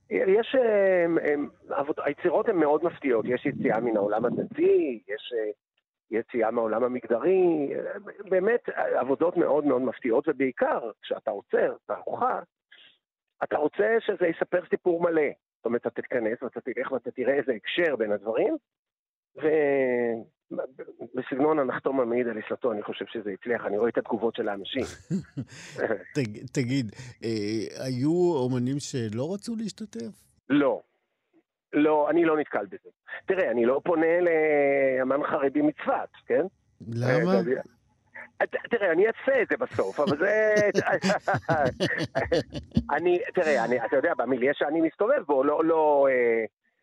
יש... 0.10 0.56
אה, 0.56 1.04
הם, 1.04 1.50
עבוד, 1.70 1.96
היצירות 2.04 2.50
הן 2.50 2.56
מאוד 2.56 2.84
מפתיעות. 2.84 3.26
יש 3.28 3.46
יציאה 3.46 3.80
מן 3.80 3.98
העולם 3.98 4.26
הדתי, 4.26 5.04
יש 5.08 5.34
אה, 5.38 5.52
יציאה 6.12 6.52
מהעולם 6.52 6.84
המגדרי, 6.84 7.74
באמת 8.30 8.70
עבודות 8.70 9.38
מאוד 9.38 9.66
מאוד 9.66 9.82
מפתיעות, 9.82 10.28
ובעיקר, 10.28 10.92
כשאתה 11.02 11.32
עוצר 11.32 11.76
תערוכה, 11.86 12.40
אתה 13.44 13.58
רוצה 13.58 13.98
שזה 14.00 14.28
יספר 14.28 14.62
סיפור 14.70 15.02
מלא. 15.02 15.30
זאת 15.58 15.66
אומרת, 15.66 15.82
אתה 15.82 15.90
תתכנס 15.90 16.44
ואתה 16.44 16.62
תלך 16.62 16.92
ואתה 16.92 17.12
תראה 17.12 17.34
איזה 17.34 17.52
הקשר 17.54 17.96
בין 17.96 18.12
הדברים, 18.12 18.58
ובסגנון 21.00 21.60
הנחתום 21.60 22.00
המעיד 22.00 22.28
על 22.28 22.38
עיסתו, 22.38 22.72
אני 22.72 22.84
חושב 22.84 23.06
שזה 23.08 23.30
הצליח, 23.32 23.66
אני 23.66 23.78
רואה 23.78 23.90
את 23.90 23.98
התגובות 23.98 24.36
של 24.36 24.50
האנשים. 24.50 24.84
תג- 26.16 26.46
תגיד, 26.52 26.92
אה, 27.24 27.30
היו 27.86 28.34
אומנים 28.36 28.80
שלא 28.80 29.34
רצו 29.34 29.56
להשתתף? 29.56 30.24
לא. 30.50 30.82
לא, 31.74 32.10
אני 32.10 32.26
לא 32.26 32.38
נתקל 32.38 32.66
בזה. 32.66 32.90
תראה, 33.26 33.52
אני 33.52 33.66
לא 33.66 33.82
פונה 33.86 34.08
לאמן 34.22 35.24
חרדי 35.28 35.62
מצפת, 35.62 36.10
כן? 36.28 36.46
למה? 36.94 37.34
יודע. 37.36 37.62
ת- 38.44 38.70
תראה, 38.72 38.92
אני 38.92 39.08
אעשה 39.08 39.42
את 39.42 39.48
זה 39.50 39.58
בסוף, 39.58 40.00
אבל 40.00 40.18
זה... 40.18 40.54
אני, 42.96 43.20
תראה, 43.36 43.66
אני, 43.66 43.86
אתה 43.86 43.96
יודע, 43.96 44.14
במיליה 44.18 44.54
שאני 44.56 44.82
מסתובב 44.82 45.22
בו, 45.28 45.44
לא, 45.44 45.66
לא... 45.66 46.08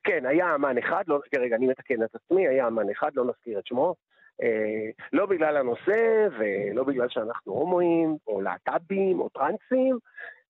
כן, 0.05 0.27
היה 0.27 0.55
אמן 0.55 0.79
אחד, 0.79 1.05
לא, 1.09 1.21
רגע, 1.39 1.57
אני 1.57 1.67
מתקן 1.67 2.03
את 2.03 2.15
עצמי, 2.15 2.49
היה 2.49 2.67
אמן 2.67 2.91
אחד, 2.91 3.11
לא 3.15 3.25
נזכיר 3.25 3.59
את 3.59 3.67
שמו. 3.67 3.95
אה, 4.43 4.91
לא 5.13 5.27
בגלל 5.27 5.57
הנושא, 5.57 6.29
ולא 6.39 6.85
בגלל 6.85 7.09
שאנחנו 7.09 7.53
הומואים, 7.53 8.17
או 8.27 8.41
להט"בים, 8.41 9.21
או 9.21 9.29
טרנסים, 9.29 9.99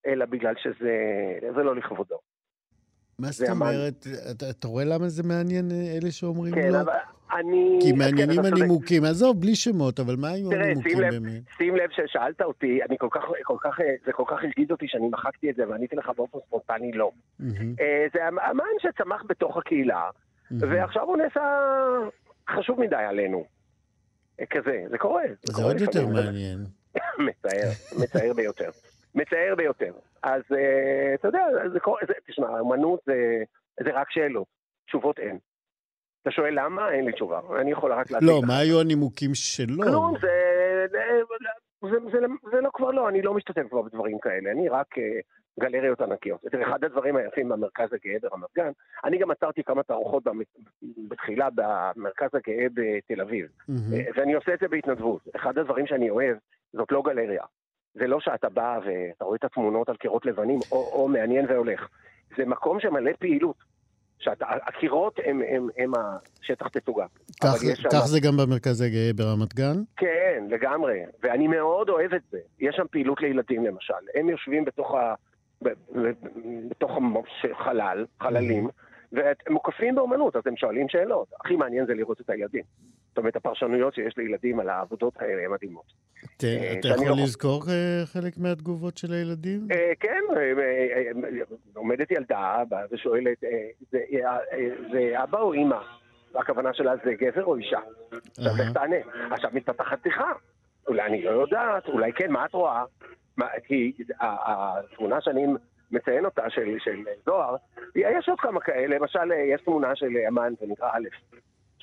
אלא 0.05 0.25
בגלל 0.25 0.55
שזה 0.57 0.97
זה 1.55 1.63
לא 1.63 1.75
לכבודו. 1.75 2.30
מה 3.21 3.27
זה 3.27 3.45
זאת. 3.45 3.49
אומרת? 3.49 4.07
אתה- 4.31 4.49
אתה 4.49 4.67
רואה 4.67 4.83
למה 4.85 5.09
זה 5.09 5.23
מעניין, 5.23 5.71
אה, 5.71 5.97
אלה 6.01 6.11
שאומרים 6.11 6.53
כן, 6.55 6.71
לא? 6.71 6.81
אבל 6.81 6.93
אני... 7.39 7.79
כי 7.81 7.91
כן, 7.91 7.97
מעניינים 7.97 8.41
צודק. 8.41 8.51
הנימוקים. 8.57 9.03
עזוב, 9.05 9.41
בלי 9.41 9.55
שמות, 9.55 9.99
אבל 9.99 10.15
מה 10.15 10.29
היו 10.29 10.49
תראה, 10.49 10.63
הנימוקים 10.65 10.91
שים 10.91 11.01
לב, 11.01 11.09
באמת? 11.13 11.41
שים 11.57 11.75
לב 11.75 11.89
ששאלת 11.91 12.41
אותי, 12.41 12.79
אני 12.89 12.97
כל 12.99 13.07
כך, 13.11 13.21
כל 13.43 13.57
כך, 13.63 13.79
אה, 13.79 13.85
זה 14.05 14.11
כל 14.11 14.23
כך 14.27 14.37
הרגיז 14.43 14.71
אותי 14.71 14.85
שאני 14.87 15.07
מחקתי 15.09 15.49
את 15.49 15.55
זה 15.55 15.63
ועניתי 15.69 15.95
לך 15.95 16.11
באופן 16.17 16.37
ספונטני 16.47 16.91
לא. 16.91 17.11
אה, 17.41 17.47
זה 18.13 18.19
אמן 18.27 18.63
שצמח 18.79 19.23
בתוך 19.29 19.57
הקהילה, 19.57 20.09
מהמם. 20.51 20.73
ועכשיו 20.73 21.03
הוא 21.03 21.17
נעשה 21.17 21.41
חשוב 22.49 22.79
מדי 22.79 22.95
עלינו. 22.95 23.45
כזה, 24.49 24.83
זה 24.91 24.97
קורה. 24.97 25.23
זה 25.45 25.53
קורה 25.53 25.67
עוד 25.67 25.81
יותר 25.81 25.99
לפעמים, 25.99 26.15
זה 26.15 26.23
מעניין. 26.23 26.65
מצער, 27.27 27.69
מצער 28.03 28.33
ביותר. 28.33 28.69
מצער 29.15 29.55
ביותר. 29.57 29.93
אז 30.23 30.41
אה, 30.55 31.13
אתה 31.13 31.27
יודע, 31.27 31.43
זה 31.73 31.79
זה- 32.07 32.13
תשמע, 32.27 32.47
האמנות 32.49 32.99
זה, 33.05 33.43
זה 33.83 33.89
רק 33.93 34.11
שאלות, 34.11 34.47
תשובות 34.87 35.19
אין. 35.19 35.37
אתה 36.21 36.31
שואל 36.31 36.53
למה? 36.65 36.91
אין 36.91 37.05
לי 37.05 37.11
תשובה. 37.11 37.39
אני 37.61 37.71
יכול 37.71 37.93
רק 37.93 38.11
להגיד 38.11 38.29
לא. 38.29 38.41
מה 38.47 38.57
היו 38.57 38.81
הנימוקים 38.81 39.29
שלו? 39.33 39.83
כלום, 39.83 40.13
זה, 40.21 40.29
זה, 40.91 40.99
זה, 41.81 41.97
זה, 42.11 42.17
זה 42.51 42.61
לא 42.61 42.69
כבר 42.73 42.91
לא, 42.91 43.09
אני 43.09 43.21
לא 43.21 43.33
משתתף 43.33 43.63
כבר 43.69 43.81
בדברים 43.81 44.19
כאלה, 44.19 44.51
אני 44.51 44.69
רק 44.69 44.97
אה, 44.97 45.03
גלריות 45.59 46.01
ענקיות. 46.01 46.41
תראה, 46.51 46.69
אחד 46.69 46.83
הדברים 46.83 47.15
היפים 47.15 47.49
במרכז 47.49 47.89
הגאה 47.93 48.15
ברמת 48.21 48.49
גן, 48.57 48.71
אני 49.03 49.17
גם 49.17 49.31
עצרתי 49.31 49.63
כמה 49.63 49.83
תערוכות 49.83 50.23
בתחילה 51.07 51.47
במרכז 51.55 52.29
הגאה 52.33 52.65
בתל 52.73 53.21
אביב. 53.21 53.47
אה, 53.69 53.75
ואני 54.15 54.33
עושה 54.33 54.53
את 54.53 54.59
זה 54.59 54.67
בהתנדבות. 54.67 55.21
אחד 55.35 55.57
הדברים 55.57 55.87
שאני 55.87 56.09
אוהב, 56.09 56.37
זאת 56.73 56.91
לא 56.91 57.01
גלריה. 57.05 57.43
זה 57.93 58.07
לא 58.07 58.19
שאתה 58.19 58.49
בא 58.49 58.79
ואתה 58.85 59.25
רואה 59.25 59.35
את 59.35 59.43
התמונות 59.43 59.89
על 59.89 59.95
קירות 59.95 60.25
לבנים, 60.25 60.59
או, 60.71 60.77
או 60.93 61.07
מעניין 61.07 61.45
והולך. 61.49 61.87
זה 62.37 62.45
מקום 62.45 62.79
שמלא 62.79 63.11
פעילות. 63.19 63.71
שהקירות 64.21 65.19
הם, 65.25 65.41
הם, 65.49 65.67
הם 65.77 65.91
השטח 65.95 66.67
תצוגה. 66.67 67.05
כך, 67.43 67.53
כך 67.91 68.05
זה 68.05 68.19
גם 68.19 68.37
במרכז 68.37 68.81
הגאה 68.81 69.11
ברמת 69.15 69.53
גן? 69.53 69.77
כן, 69.97 70.43
לגמרי. 70.49 70.99
ואני 71.23 71.47
מאוד 71.47 71.89
אוהב 71.89 72.13
את 72.13 72.21
זה. 72.31 72.39
יש 72.59 72.75
שם 72.75 72.85
פעילות 72.91 73.21
לילדים 73.21 73.65
למשל. 73.65 73.93
הם 74.15 74.29
יושבים 74.29 74.65
בתוך, 74.65 74.95
ה, 74.95 75.13
בתוך 76.69 76.91
החלל, 77.51 78.05
חללים, 78.19 78.67
והם 79.11 79.33
מוקפים 79.49 79.95
באומנות, 79.95 80.35
אז 80.35 80.41
הם 80.45 80.57
שואלים 80.57 80.89
שאלות. 80.89 81.27
הכי 81.39 81.55
מעניין 81.55 81.85
זה 81.85 81.93
לראות 81.93 82.21
את 82.21 82.29
הילדים. 82.29 82.63
זאת 83.11 83.17
אומרת, 83.17 83.35
הפרשנויות 83.35 83.93
שיש 83.93 84.17
לילדים 84.17 84.59
על 84.59 84.69
העבודות 84.69 85.13
האלה 85.19 85.45
הן 85.45 85.51
מדהימות. 85.51 85.85
אה, 86.43 86.73
אתה 86.79 86.87
יכול 86.87 87.07
לא- 87.07 87.23
לזכור 87.23 87.63
אה, 87.69 88.05
חלק 88.05 88.37
מהתגובות 88.37 88.97
של 88.97 89.13
הילדים? 89.13 89.67
אה, 89.71 89.91
כן, 89.99 90.21
עומדת 91.73 92.11
ילדה 92.11 92.63
ושואלת, 92.91 93.43
זה 94.91 95.23
אבא 95.23 95.39
או 95.39 95.53
אימא? 95.53 95.79
הכוונה 96.35 96.73
שלה 96.73 96.93
זה 97.05 97.13
גבר 97.13 97.43
או 97.43 97.57
אישה? 97.57 97.79
עכשיו 98.37 98.53
לך 98.59 98.73
תענה. 98.73 98.95
עכשיו 99.31 99.49
מתפתחת 99.53 100.03
שיחה. 100.03 100.31
אולי 100.87 101.01
אני 101.01 101.23
לא 101.23 101.29
יודעת, 101.29 101.87
אולי 101.87 102.13
כן, 102.13 102.31
מה 102.31 102.45
את 102.45 102.53
רואה? 102.53 102.83
כי 103.63 103.93
התמונה 104.19 105.21
שאני 105.21 105.45
מציין 105.91 106.25
אותה, 106.25 106.49
של 106.49 106.75
זוהר, 107.25 107.55
יש 107.95 108.29
עוד 108.29 108.39
כמה 108.39 108.59
כאלה, 108.59 108.97
למשל, 108.97 109.31
יש 109.53 109.61
תמונה 109.61 109.95
של 109.95 110.17
אמן, 110.27 110.53
זה 110.59 110.65
נקרא 110.67 110.89
א', 110.93 111.07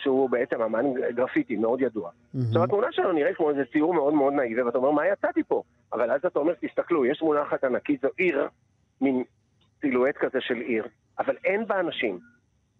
שהוא 0.02 0.30
בעצם 0.30 0.62
אמן 0.62 0.84
גרפיטי 1.14 1.56
מאוד 1.56 1.80
ידוע. 1.80 2.10
עכשיו, 2.48 2.64
התמונה 2.64 2.86
שלו 2.90 3.12
נראית 3.12 3.36
כמו 3.36 3.50
איזה 3.50 3.64
ציור 3.72 3.94
מאוד 3.94 4.14
מאוד 4.14 4.32
נאיבי, 4.32 4.62
ואתה 4.62 4.78
אומר, 4.78 4.90
מה 4.90 5.06
יצאתי 5.06 5.42
פה? 5.42 5.62
אבל 5.92 6.10
אז 6.10 6.24
אתה 6.26 6.38
אומר, 6.38 6.52
תסתכלו, 6.60 7.06
יש 7.06 7.18
תמונה 7.18 7.42
אחת 7.42 7.64
ענקית, 7.64 8.00
זו 8.00 8.08
עיר, 8.16 8.48
מין 9.00 9.24
סילואט 9.80 10.16
כזה 10.16 10.40
של 10.40 10.54
עיר, 10.54 10.86
אבל 11.18 11.36
אין 11.44 11.66
בה 11.66 11.80
אנשים, 11.80 12.18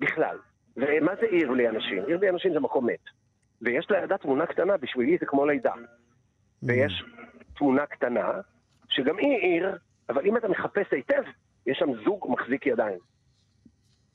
בכלל. 0.01 0.37
ומה 0.77 1.13
זה 1.21 1.27
עיר 1.31 1.53
בלי 1.53 1.69
אנשים? 1.69 2.05
עיר 2.07 2.19
בלי 2.19 2.31
אנשים 2.31 2.53
זה 2.53 2.61
מקום 2.61 2.87
מת. 2.87 3.05
ויש 3.63 3.91
לידה 3.91 4.19
תמונה 4.19 4.47
קטנה, 4.47 4.77
בשבילי 4.77 5.19
זה 5.21 5.27
כמו 5.27 5.47
לידה. 5.47 5.73
ויש 6.63 7.05
תמונה 7.57 7.87
קטנה, 7.87 8.33
שגם 8.89 9.19
היא 9.19 9.37
עיר, 9.37 9.77
אבל 10.09 10.27
אם 10.27 10.37
אתה 10.37 10.49
מחפש 10.49 10.87
היטב, 10.93 11.23
יש 11.67 11.79
שם 11.79 11.89
זוג 12.05 12.27
מחזיק 12.31 12.67
ידיים. 12.67 12.99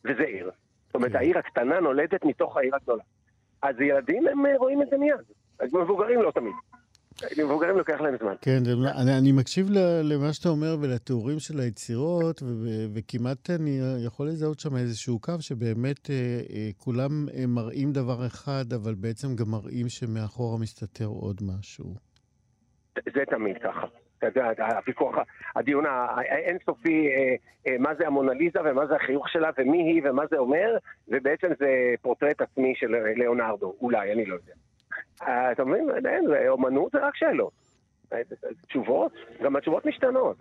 וזה 0.05 0.23
עיר. 0.23 0.51
זאת 0.93 0.95
אומרת, 0.95 1.11
כן. 1.11 1.17
העיר 1.17 1.37
הקטנה 1.37 1.79
נולדת 1.79 2.25
מתוך 2.25 2.57
העיר 2.57 2.75
הגדולה. 2.75 3.03
אז 3.61 3.75
ילדים, 3.81 4.27
הם 4.27 4.45
אה, 4.45 4.57
רואים 4.57 4.81
את 4.81 4.87
זה 4.89 4.97
מיד. 4.97 5.15
מבוגרים 5.73 6.21
לא 6.21 6.31
תמיד. 6.31 6.53
מבוגרים 7.37 7.77
לוקח 7.77 8.01
להם 8.01 8.15
זמן. 8.19 8.33
כן, 8.41 8.63
אני, 9.01 9.17
אני 9.17 9.31
מקשיב 9.31 9.67
למה 10.03 10.33
שאתה 10.33 10.49
אומר 10.49 10.75
ולתיאורים 10.81 11.39
של 11.39 11.59
היצירות, 11.59 12.43
ו, 12.43 12.67
וכמעט 12.93 13.49
אני 13.49 13.79
יכול 14.05 14.27
לזהות 14.27 14.59
שם 14.59 14.75
איזשהו 14.75 15.19
קו 15.19 15.33
שבאמת 15.39 16.09
אה, 16.09 16.15
אה, 16.49 16.69
כולם 16.77 17.25
אה, 17.35 17.45
מראים 17.47 17.91
דבר 17.91 18.27
אחד, 18.27 18.73
אבל 18.75 18.93
בעצם 18.93 19.35
גם 19.35 19.51
מראים 19.51 19.89
שמאחורה 19.89 20.59
מסתתר 20.59 21.05
עוד 21.05 21.41
משהו. 21.41 21.95
זה 22.95 23.23
תמיד 23.29 23.57
ככה. 23.63 24.02
אתה 24.27 24.39
יודע, 24.39 24.65
הוויכוח, 24.77 25.15
הדיון 25.55 25.85
האינסופי, 25.85 27.07
אה, 27.07 27.35
אה, 27.67 27.77
מה 27.79 27.95
זה 27.95 28.07
המונליזה 28.07 28.59
ומה 28.65 28.85
זה 28.87 28.95
החיוך 28.95 29.29
שלה 29.29 29.49
ומי 29.57 29.83
היא 29.83 30.01
ומה 30.05 30.23
זה 30.29 30.37
אומר, 30.37 30.77
ובעצם 31.07 31.47
זה 31.59 31.67
פורטרט 32.01 32.41
עצמי 32.41 32.73
של 32.75 32.95
ליאונרדו, 33.15 33.75
אולי, 33.81 34.13
אני 34.13 34.25
לא 34.25 34.35
יודע. 34.35 34.53
אה, 35.21 35.51
אתה 35.51 35.65
מבין? 35.65 35.89
אין, 36.05 36.25
אומנות 36.47 36.91
זה 36.91 36.97
רק 37.07 37.15
שאלות. 37.15 37.53
תשובות, 38.67 39.13
גם 39.43 39.55
התשובות 39.55 39.85
משתנות. 39.85 40.37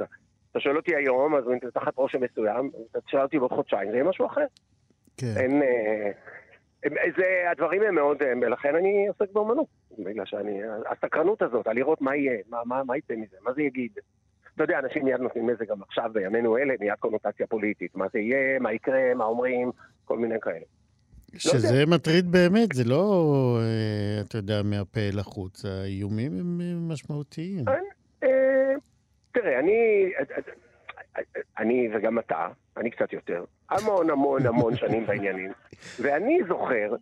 אתה 0.50 0.60
שואל 0.60 0.76
אותי 0.76 0.96
היום, 0.96 1.34
אז 1.34 1.44
אני 1.48 1.58
תחת 1.74 1.96
רושם 1.96 2.20
מסוים, 2.22 2.70
אתה 2.90 3.00
תשאל 3.00 3.20
אותי 3.20 3.38
בעוד 3.38 3.52
חודשיים, 3.52 3.90
זה 3.90 3.96
יהיה 3.96 4.04
משהו 4.04 4.26
אחר. 4.26 4.44
כן. 5.16 5.26
אין... 5.36 5.62
זה, 6.90 7.50
הדברים 7.50 7.82
הם 7.82 7.94
מאוד, 7.94 8.22
לכן 8.50 8.76
אני 8.76 9.06
עוסק 9.08 9.32
באומנות. 9.32 9.66
בגלל 9.98 10.24
שאני, 10.26 10.60
הסקרנות 10.90 11.42
הזאת, 11.42 11.66
על 11.66 11.76
לראות 11.76 12.00
מה 12.00 12.16
יהיה, 12.16 12.38
מה, 12.48 12.58
מה, 12.66 12.84
מה 12.84 12.96
יצא 12.96 13.14
מזה, 13.14 13.36
מה 13.42 13.52
זה 13.52 13.62
יגיד. 13.62 13.92
אתה 14.54 14.64
יודע, 14.64 14.78
אנשים 14.78 15.04
מיד 15.04 15.20
נותנים 15.20 15.48
לזה 15.48 15.64
גם 15.64 15.82
עכשיו, 15.82 16.10
בימינו 16.12 16.58
אלה, 16.58 16.74
מיד 16.80 16.94
קונוטציה 16.98 17.46
פוליטית. 17.46 17.96
מה 17.96 18.06
זה 18.12 18.18
יהיה, 18.18 18.58
מה 18.58 18.72
יקרה, 18.72 19.14
מה 19.14 19.24
אומרים, 19.24 19.70
כל 20.04 20.18
מיני 20.18 20.40
כאלה. 20.40 20.64
שזה 21.36 21.84
לא 21.84 21.90
מטריד 21.94 22.32
באמת, 22.32 22.72
זה 22.72 22.84
לא, 22.84 23.58
אה, 23.60 24.20
אתה 24.20 24.38
יודע, 24.38 24.62
מהפה 24.64 25.00
לחוץ. 25.12 25.64
האיומים 25.64 26.32
הם 26.38 26.88
משמעותיים. 26.88 27.64
אה, 28.22 28.28
תראה, 29.32 29.58
אני, 29.58 30.10
אני 31.58 31.88
וגם 31.92 32.18
אתה, 32.18 32.48
אני 32.76 32.90
קצת 32.90 33.12
יותר, 33.12 33.44
המון 33.70 34.10
המון 34.10 34.46
המון 34.46 34.76
שנים 34.76 35.06
בעניינים, 35.06 35.52
ואני 36.02 36.38
זוכר 36.48 36.96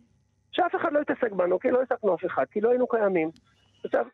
שאף 0.51 0.75
אחד 0.75 0.93
לא 0.93 0.99
יתעסק 0.99 1.31
בנו, 1.31 1.59
כי 1.59 1.71
לא 1.71 1.79
העסקנו 1.79 2.15
אף 2.15 2.25
אחד, 2.25 2.45
כי 2.51 2.61
לא 2.61 2.69
היינו 2.69 2.87
קיימים. 2.87 3.29
עכשיו, 3.83 4.05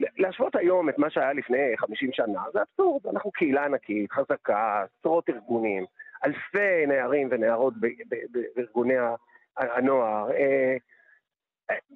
להשוות 0.00 0.56
היום 0.56 0.88
את 0.88 0.98
מה 0.98 1.10
שהיה 1.10 1.32
לפני 1.32 1.76
50 1.76 2.10
שנה, 2.12 2.42
זה 2.52 2.58
אבסורד. 2.62 3.06
אנחנו 3.06 3.30
קהילה 3.30 3.64
ענקית, 3.64 4.12
חזקה, 4.12 4.84
עשרות 4.98 5.28
ארגונים, 5.28 5.84
אלפי 6.24 6.86
נערים 6.88 7.28
ונערות 7.30 7.74
בארגוני 8.56 8.94
הנוער. 9.56 10.30
אה, 10.30 10.76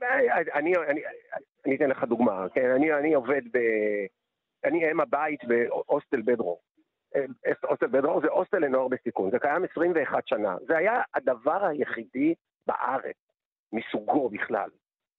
אה, 0.03 0.41
אני, 0.55 0.77
אני, 0.77 1.01
אני 1.67 1.77
אתן 1.77 1.91
לך 1.91 2.05
דוגמה, 2.05 2.47
כן? 2.55 2.71
אני, 2.71 2.93
אני 2.93 3.15
עובד 3.15 3.43
ב... 3.53 3.59
אני 4.65 4.91
אם 4.91 5.01
הבית 5.01 5.41
בהוסטל 5.45 6.23
בדרור. 6.23 6.61
בדרור 7.83 8.21
זה 8.21 8.29
הוסטל 8.29 8.59
לנוער 8.59 8.89
בסיכון, 8.89 9.31
זה 9.31 9.39
קיים 9.39 9.65
21 9.65 10.29
שנה. 10.29 10.57
זה 10.67 10.77
היה 10.77 11.03
הדבר 11.15 11.65
היחידי 11.65 12.35
בארץ 12.67 13.17
מסוגו 13.73 14.29
בכלל. 14.29 14.69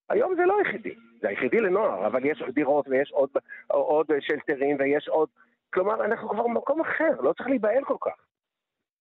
היום 0.09 0.35
זה 0.35 0.45
לא 0.45 0.57
היחידי, 0.57 0.95
זה 1.21 1.29
היחידי 1.29 1.59
לנוער, 1.61 2.07
אבל 2.07 2.25
יש 2.25 2.43
דירות 2.53 2.87
ויש 2.87 3.11
עוד, 3.11 3.29
עוד 3.67 4.07
שלטרים 4.19 4.77
ויש 4.79 5.07
עוד... 5.07 5.29
כלומר, 5.73 6.05
אנחנו 6.05 6.29
כבר 6.29 6.43
במקום 6.43 6.81
אחר, 6.81 7.21
לא 7.21 7.33
צריך 7.33 7.49
להיבהל 7.49 7.83
כל 7.83 7.97
כך. 8.01 8.25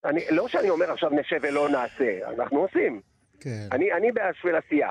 אני, 0.05 0.21
לא 0.31 0.49
שאני 0.49 0.71
אומר 0.71 0.93
עכשיו 0.93 1.11
נשב 1.11 1.39
ולא 1.43 1.69
נעשה, 1.69 2.29
אנחנו 2.29 2.61
עושים. 2.61 3.01
כן. 3.41 3.69
אני, 3.73 3.93
אני 3.93 4.13
בשביל 4.13 4.57
עשייה. 4.57 4.91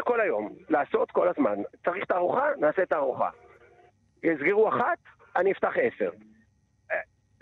כל 0.00 0.20
היום, 0.20 0.54
לעשות 0.68 1.10
כל 1.10 1.28
הזמן. 1.28 1.56
צריך 1.84 2.04
תערוכה, 2.04 2.46
נעשה 2.58 2.86
תערוכה. 2.86 3.30
יסגרו 4.22 4.68
אחת, 4.68 4.98
אני 5.36 5.52
אפתח 5.52 5.72
עשר. 5.76 6.10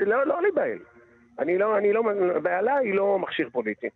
לא, 0.07 0.27
לא 0.27 0.43
להיבהל. 0.43 0.79
אני 1.39 1.59
לא, 1.59 1.79
אני 1.79 1.93
לא, 1.93 2.03
בהלה 2.43 2.77
היא 2.77 2.95
לא 2.95 3.19
מכשיר 3.19 3.49
פוליטי. 3.53 3.89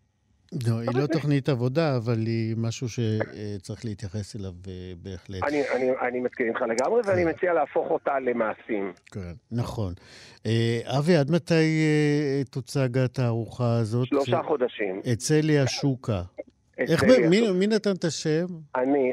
לא, 0.69 0.81
היא 0.81 1.01
לא 1.01 1.07
תוכנית 1.07 1.49
עבודה, 1.49 1.97
אבל 1.97 2.19
היא 2.19 2.55
משהו 2.59 2.89
שצריך 2.89 3.85
להתייחס 3.85 4.37
אליו 4.37 4.53
אה, 4.69 4.93
בהחלט. 5.03 5.43
אני, 5.43 5.63
אני, 5.71 5.91
אני 6.09 6.21
מסכים 6.21 6.47
איתך 6.47 6.61
לגמרי, 6.61 7.01
ואני 7.05 7.25
כן. 7.25 7.31
מציע 7.31 7.53
להפוך 7.53 7.91
אותה 7.91 8.19
למעשים. 8.19 8.93
כן, 9.13 9.33
נכון. 9.53 9.93
אה, 10.47 10.81
אבי, 10.99 11.17
עד 11.17 11.31
מתי 11.31 11.55
אה, 11.55 12.43
תוצג 12.51 12.99
התערוכה 12.99 13.77
הזאת? 13.81 14.07
שלושה 14.09 14.41
חודשים. 14.43 15.01
אצל 15.13 15.51
ישוקה. 15.51 16.23
איך, 16.79 17.05
מי, 17.31 17.51
מי 17.51 17.67
נתן 17.67 17.93
את 17.99 18.05
השם? 18.05 18.47
אני, 18.77 19.13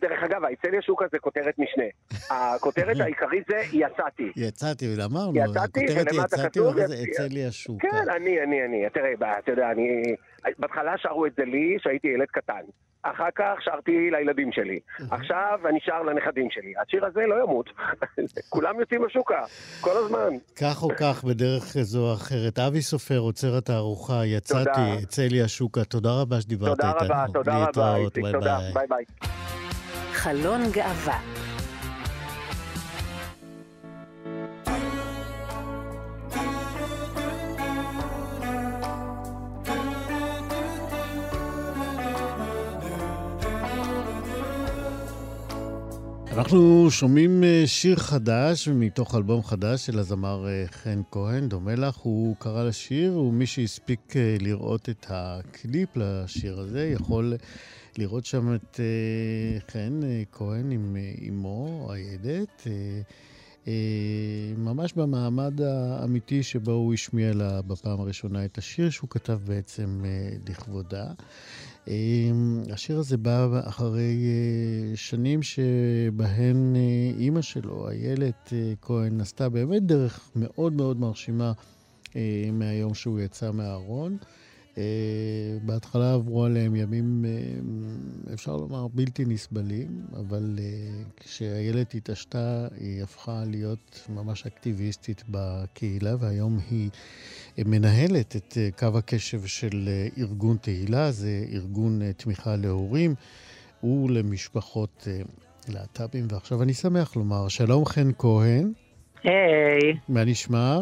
דרך 0.00 0.22
אגב, 0.22 0.44
אצל 0.44 0.74
ישוקה 0.74 1.04
זה 1.12 1.18
כותרת 1.18 1.54
משנה. 1.58 1.84
הכותרת 2.30 3.00
העיקרית 3.04 3.44
זה 3.48 3.56
יצאתי. 3.72 4.32
יצאתי, 4.36 4.86
אמרנו, 5.04 5.32
יצאתי, 5.36 5.86
ולמטה 5.96 6.36
כתוב, 6.48 6.78
אצל 6.78 7.36
ישוקה. 7.36 7.88
כן, 7.90 8.10
אני, 8.16 8.42
אני, 8.42 8.64
אני. 8.64 8.84
תראה, 8.94 9.38
אתה 9.38 9.52
יודע, 9.52 9.70
אני... 9.70 10.02
בהתחלה 10.58 10.98
שרו 10.98 11.26
את 11.26 11.32
זה 11.36 11.44
לי, 11.44 11.76
שהייתי 11.78 12.08
ילד 12.08 12.26
קטן. 12.26 12.62
אחר 13.04 13.28
כך 13.34 13.54
שרתי 13.60 14.10
לילדים 14.10 14.52
שלי. 14.52 14.80
עכשיו 15.10 15.58
אני 15.68 15.78
שר 15.80 16.02
לנכדים 16.02 16.48
שלי. 16.50 16.72
השיר 16.82 17.06
הזה 17.06 17.20
לא 17.28 17.42
ימות. 17.42 17.70
כולם 18.54 18.80
יוצאים 18.80 19.04
לשוקה, 19.04 19.42
כל 19.80 19.96
הזמן. 19.96 20.36
כך 20.60 20.82
או 20.82 20.88
כך, 20.96 21.24
בדרך 21.24 21.76
זו 21.80 22.08
או 22.08 22.14
אחרת. 22.14 22.58
אבי 22.58 22.82
סופר, 22.82 23.18
עוצר 23.18 23.56
התערוכה, 23.56 24.26
יצאתי, 24.26 24.80
אצא 25.02 25.22
לי 25.22 25.42
השוקה. 25.42 25.84
תודה 25.84 26.10
רבה 26.20 26.40
שדיברת 26.40 26.80
איתנו. 26.80 26.92
תודה 26.98 27.14
רבה, 27.14 27.32
תודה 27.32 27.56
רבה, 27.56 27.96
איציק, 27.96 28.24
תודה. 28.32 28.58
ביי 28.74 28.86
ביי. 28.88 29.04
חלון 30.12 30.60
גאווה 30.72 31.43
אנחנו 46.38 46.90
שומעים 46.90 47.44
אה, 47.44 47.62
שיר 47.66 47.96
חדש 47.96 48.68
מתוך 48.68 49.14
אלבום 49.14 49.42
חדש 49.42 49.86
של 49.86 49.98
הזמר 49.98 50.46
אה, 50.48 50.64
חן 50.70 51.00
כהן, 51.10 51.48
דומה 51.48 51.74
לך. 51.74 51.96
הוא 51.96 52.36
קרא 52.38 52.64
לשיר, 52.64 53.18
ומי 53.18 53.46
שהספיק 53.46 54.16
אה, 54.16 54.36
לראות 54.40 54.88
את 54.88 55.06
הקליפ 55.08 55.88
לשיר 55.96 56.60
הזה 56.60 56.86
יכול 56.86 57.34
לראות 57.98 58.26
שם 58.26 58.54
את 58.54 58.80
חן 59.72 60.00
כהן 60.32 60.70
עם 60.72 60.96
אמו, 61.28 61.88
איילת. 61.92 62.66
ממש 64.56 64.92
במעמד 64.92 65.60
האמיתי 65.60 66.42
שבו 66.42 66.72
הוא 66.72 66.94
השמיע 66.94 67.32
לה 67.34 67.62
בפעם 67.62 68.00
הראשונה 68.00 68.44
את 68.44 68.58
השיר 68.58 68.90
שהוא 68.90 69.10
כתב 69.10 69.38
בעצם 69.44 70.02
לכבודה. 70.48 71.04
השיר 72.72 72.98
הזה 72.98 73.16
בא 73.16 73.60
אחרי 73.64 74.24
שנים 74.94 75.42
שבהן 75.42 76.74
אימא 77.18 77.42
שלו, 77.42 77.90
איילת 77.90 78.52
כהן, 78.82 79.20
עשתה 79.20 79.48
באמת 79.48 79.82
דרך 79.82 80.30
מאוד 80.36 80.72
מאוד 80.72 81.00
מרשימה 81.00 81.52
מהיום 82.52 82.94
שהוא 82.94 83.20
יצא 83.20 83.50
מהארון. 83.52 84.16
Uh, 84.74 84.76
בהתחלה 85.62 86.14
עברו 86.14 86.44
עליהם 86.44 86.76
ימים, 86.76 87.24
uh, 87.24 88.32
אפשר 88.32 88.56
לומר, 88.56 88.86
בלתי 88.88 89.24
נסבלים, 89.24 90.06
אבל 90.16 90.58
uh, 90.58 91.22
כשהילד 91.22 91.86
התעשתה, 91.94 92.66
היא 92.80 93.02
הפכה 93.02 93.44
להיות 93.46 94.06
ממש 94.08 94.46
אקטיביסטית 94.46 95.24
בקהילה, 95.30 96.14
והיום 96.18 96.58
היא 96.70 96.90
מנהלת 97.58 98.36
את 98.36 98.58
קו 98.78 98.98
הקשב 98.98 99.46
של 99.46 99.88
ארגון 100.18 100.56
תהילה, 100.56 101.12
זה 101.12 101.44
ארגון 101.52 102.12
תמיכה 102.12 102.56
להורים 102.56 103.14
ולמשפחות 103.84 105.08
להט"בים. 105.68 106.26
ועכשיו 106.30 106.62
אני 106.62 106.74
שמח 106.74 107.16
לומר, 107.16 107.48
שלום 107.48 107.84
חן 107.84 108.10
כהן. 108.18 108.72
היי. 109.24 109.92
Hey. 109.92 109.96
מה 110.08 110.24
נשמע? 110.24 110.80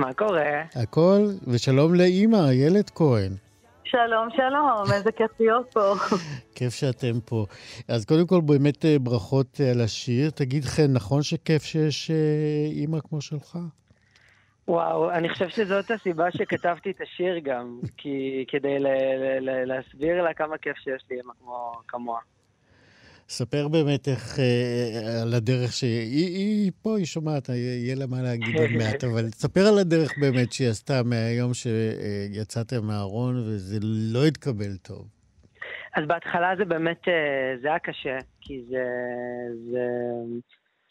מה 0.00 0.14
קורה? 0.14 0.62
הכל, 0.74 1.18
ושלום 1.46 1.94
לאימא, 1.94 2.36
איילת 2.36 2.90
כהן. 2.90 3.32
שלום, 3.84 4.28
שלום, 4.36 4.92
איזה 4.94 5.12
כיף 5.12 5.30
להיות 5.40 5.66
פה. 5.72 5.94
כיף 6.56 6.74
שאתם 6.74 7.20
פה. 7.24 7.46
אז 7.88 8.04
קודם 8.04 8.26
כל, 8.26 8.40
באמת 8.40 8.84
אה, 8.84 8.96
ברכות 8.98 9.60
אה, 9.60 9.70
על 9.70 9.80
השיר. 9.80 10.30
תגיד, 10.30 10.64
חן, 10.64 10.92
נכון 10.92 11.22
שכיף 11.22 11.62
שיש 11.62 12.10
אה, 12.10 12.16
אימא 12.70 12.98
כמו 13.00 13.20
שלך? 13.20 13.58
וואו, 14.68 15.10
אני 15.10 15.28
חושב 15.28 15.48
שזאת 15.48 15.90
הסיבה 15.90 16.30
שכתבתי 16.30 16.90
את 16.90 17.00
השיר 17.00 17.38
גם, 17.38 17.80
כי 17.96 18.44
כדי 18.48 18.78
ל- 18.78 18.86
ל- 18.86 19.50
ל- 19.50 19.64
להסביר 19.64 20.22
לה 20.22 20.34
כמה 20.34 20.58
כיף 20.58 20.76
שיש 20.76 21.02
לי 21.10 21.16
אימא 21.16 21.32
כמו, 21.40 21.72
כמוה. 21.88 22.20
ספר 23.30 23.68
באמת 23.68 24.08
איך, 24.08 24.38
אה, 24.38 25.22
על 25.22 25.34
הדרך 25.34 25.72
שהיא 25.72 26.26
היא 26.36 26.72
פה, 26.82 26.98
היא 26.98 27.06
שומעת, 27.06 27.48
יהיה 27.48 27.96
לה 27.96 28.06
מה 28.06 28.22
להגיד 28.22 28.56
עוד 28.56 28.70
מעט, 28.78 29.04
אבל 29.04 29.24
ספר 29.42 29.60
על 29.60 29.78
הדרך 29.78 30.18
באמת 30.20 30.52
שהיא 30.52 30.68
עשתה 30.68 30.94
מהיום 31.04 31.52
שיצאתם 31.54 32.86
מהארון 32.86 33.36
וזה 33.36 33.78
לא 34.14 34.24
התקבל 34.26 34.76
טוב. 34.82 35.08
אז 35.96 36.04
בהתחלה 36.06 36.52
זה 36.58 36.64
באמת, 36.64 37.08
אה, 37.08 37.56
זה 37.62 37.68
היה 37.68 37.78
קשה, 37.78 38.16
כי 38.40 38.62
זה, 38.68 38.84
זה, 39.70 39.86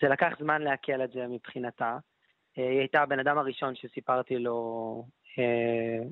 זה 0.02 0.08
לקח 0.10 0.32
זמן 0.40 0.62
לעכל 0.62 1.04
את 1.04 1.12
זה 1.12 1.28
מבחינתה. 1.30 1.98
אה, 2.58 2.70
היא 2.70 2.80
הייתה 2.80 3.02
הבן 3.02 3.20
אדם 3.20 3.38
הראשון 3.38 3.76
שסיפרתי 3.76 4.38
לו 4.38 4.60
אה, 5.40 6.04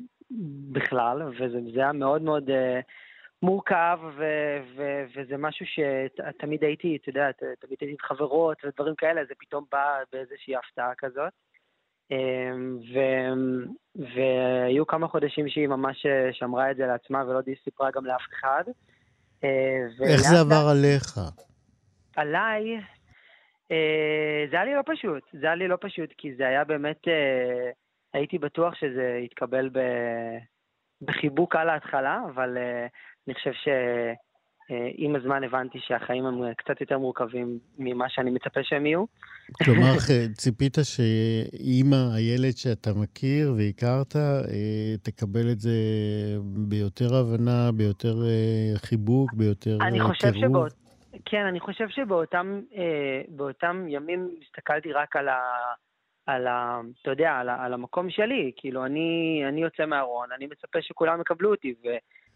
בכלל, 0.72 1.22
וזה 1.40 1.80
היה 1.80 1.94
מאוד 1.94 2.22
מאוד... 2.22 2.50
אה, 2.50 2.80
מורכב, 3.42 4.00
ו- 4.18 4.60
ו- 4.76 5.04
וזה 5.16 5.38
משהו 5.38 5.66
שתמיד 5.66 6.64
הייתי, 6.64 6.98
אתה 7.02 7.10
יודע, 7.10 7.32
תמיד 7.32 7.78
הייתי 7.80 7.90
עם 7.90 7.96
חברות 8.02 8.58
ודברים 8.66 8.96
כאלה, 8.96 9.22
זה 9.26 9.34
פתאום 9.40 9.66
בא 9.72 10.00
באיזושהי 10.12 10.56
הפתעה 10.56 10.92
כזאת. 10.98 11.34
אמ, 12.12 12.78
ו- 12.94 13.66
והיו 13.96 14.88
כמה 14.88 15.08
חודשים 15.08 15.50
שהיא 15.50 15.68
ממש 15.68 16.06
שמרה 16.32 16.72
את 16.72 16.78
זה 16.78 16.86
לעצמה 16.86 17.24
ולא 17.28 17.40
סיפרה 17.64 17.92
גם 17.92 18.06
לאף 18.06 18.22
אחד. 18.34 18.64
אה, 19.44 20.08
איך 20.10 20.22
זה 20.22 20.40
עבר 20.40 20.68
עליך? 20.72 21.18
עליי, 22.16 22.78
אה, 23.72 24.46
זה 24.52 24.56
היה 24.56 24.66
לי 24.66 24.74
לא 24.74 24.82
פשוט. 24.86 25.24
זה 25.34 25.46
היה 25.46 25.56
לי 25.56 25.68
לא 25.68 25.78
פשוט, 25.82 26.14
כי 26.18 26.36
זה 26.36 26.48
היה 26.48 26.64
באמת, 26.64 27.08
אה, 27.08 27.70
הייתי 28.14 28.38
בטוח 28.38 28.76
שזה 28.76 29.20
יתקבל 29.24 29.70
בחיבוק 31.02 31.56
על 31.56 31.70
ההתחלה, 31.70 32.20
אבל 32.30 32.58
אני 33.28 33.36
חושב 33.36 33.52
שעם 33.54 35.16
הזמן 35.16 35.44
הבנתי 35.44 35.80
שהחיים 35.88 36.26
הם 36.26 36.54
קצת 36.54 36.82
יותר 36.82 36.98
מורכבים 36.98 37.60
ממה 37.78 38.06
שאני 38.10 38.32
מצפה 38.32 38.60
שהם 38.64 38.86
יהיו. 38.86 39.06
כלומר, 39.64 39.94
ציפית 40.42 40.78
שאימא, 40.84 42.16
הילד 42.16 42.58
שאתה 42.58 42.90
מכיר 43.02 43.54
והכרת, 43.58 44.16
אה, 44.16 44.98
תקבל 45.04 45.52
את 45.52 45.60
זה 45.60 45.72
ביותר 46.70 47.16
הבנה, 47.16 47.72
ביותר 47.72 48.16
אה, 48.26 48.78
חיבוק, 48.78 49.34
ביותר 49.34 49.78
אני 49.82 50.00
חושב 50.00 50.34
שבאות... 50.34 50.74
כן, 51.26 51.46
אני 51.50 51.60
חושב 51.60 51.90
שבאותם 51.90 52.62
באותם 53.30 53.86
ימים 53.90 54.30
הסתכלתי 54.42 54.94
רק 54.94 55.16
על 55.16 55.28
ה... 55.28 55.38
על 56.28 56.48
ה... 56.48 56.82
אתה 57.02 57.12
יודע, 57.12 57.32
על, 57.32 57.50
ה, 57.50 57.66
על 57.66 57.74
המקום 57.74 58.10
שלי. 58.10 58.52
כאילו, 58.56 58.86
אני, 58.86 59.42
אני 59.48 59.62
יוצא 59.62 59.86
מהארון, 59.86 60.30
אני 60.36 60.46
מצפה 60.46 60.82
שכולם 60.82 61.22
יקבלו 61.22 61.52
אותי, 61.52 61.74
ו, 61.84 61.88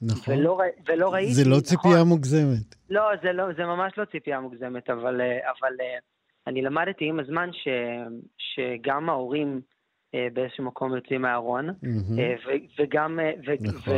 נכון. 0.01 0.33
ולא, 0.33 0.61
ולא 0.87 1.13
ראיתי... 1.13 1.33
זה 1.33 1.49
לא 1.49 1.59
ציפייה 1.59 1.95
נכון. 1.95 2.07
מוגזמת. 2.07 2.75
לא, 2.89 3.03
זה, 3.23 3.31
לא, 3.31 3.53
זה 3.57 3.63
ממש 3.65 3.93
לא 3.97 4.05
ציפייה 4.05 4.39
מוגזמת, 4.39 4.89
אבל, 4.89 5.21
אבל 5.21 5.73
אני 6.47 6.61
למדתי 6.61 7.05
עם 7.05 7.19
הזמן 7.19 7.49
ש, 7.53 7.67
שגם 8.37 9.09
ההורים 9.09 9.61
באיזשהו 10.33 10.63
מקום 10.63 10.95
יוצאים 10.95 11.21
מהארון, 11.21 11.69
mm-hmm. 11.69 12.49
וגם, 12.79 13.19
ו, 13.47 13.51
נכון. 13.61 13.93
ו, 13.93 13.97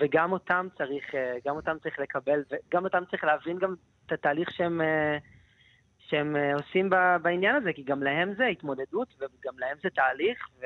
וגם 0.00 0.32
אותם 0.32 0.66
צריך, 0.78 1.04
גם 1.46 1.56
אותם 1.56 1.76
צריך 1.82 1.98
לקבל, 1.98 2.42
וגם 2.50 2.84
אותם 2.84 3.02
צריך 3.10 3.24
להבין 3.24 3.58
גם 3.58 3.74
את 4.06 4.12
התהליך 4.12 4.50
שהם... 4.50 4.80
שהם 6.08 6.36
עושים 6.54 6.90
בעניין 7.22 7.54
הזה, 7.54 7.72
כי 7.72 7.82
גם 7.82 8.02
להם 8.02 8.34
זה 8.34 8.46
התמודדות 8.46 9.08
וגם 9.16 9.58
להם 9.58 9.76
זה 9.82 9.90
תהליך, 9.90 10.48
ו, 10.60 10.64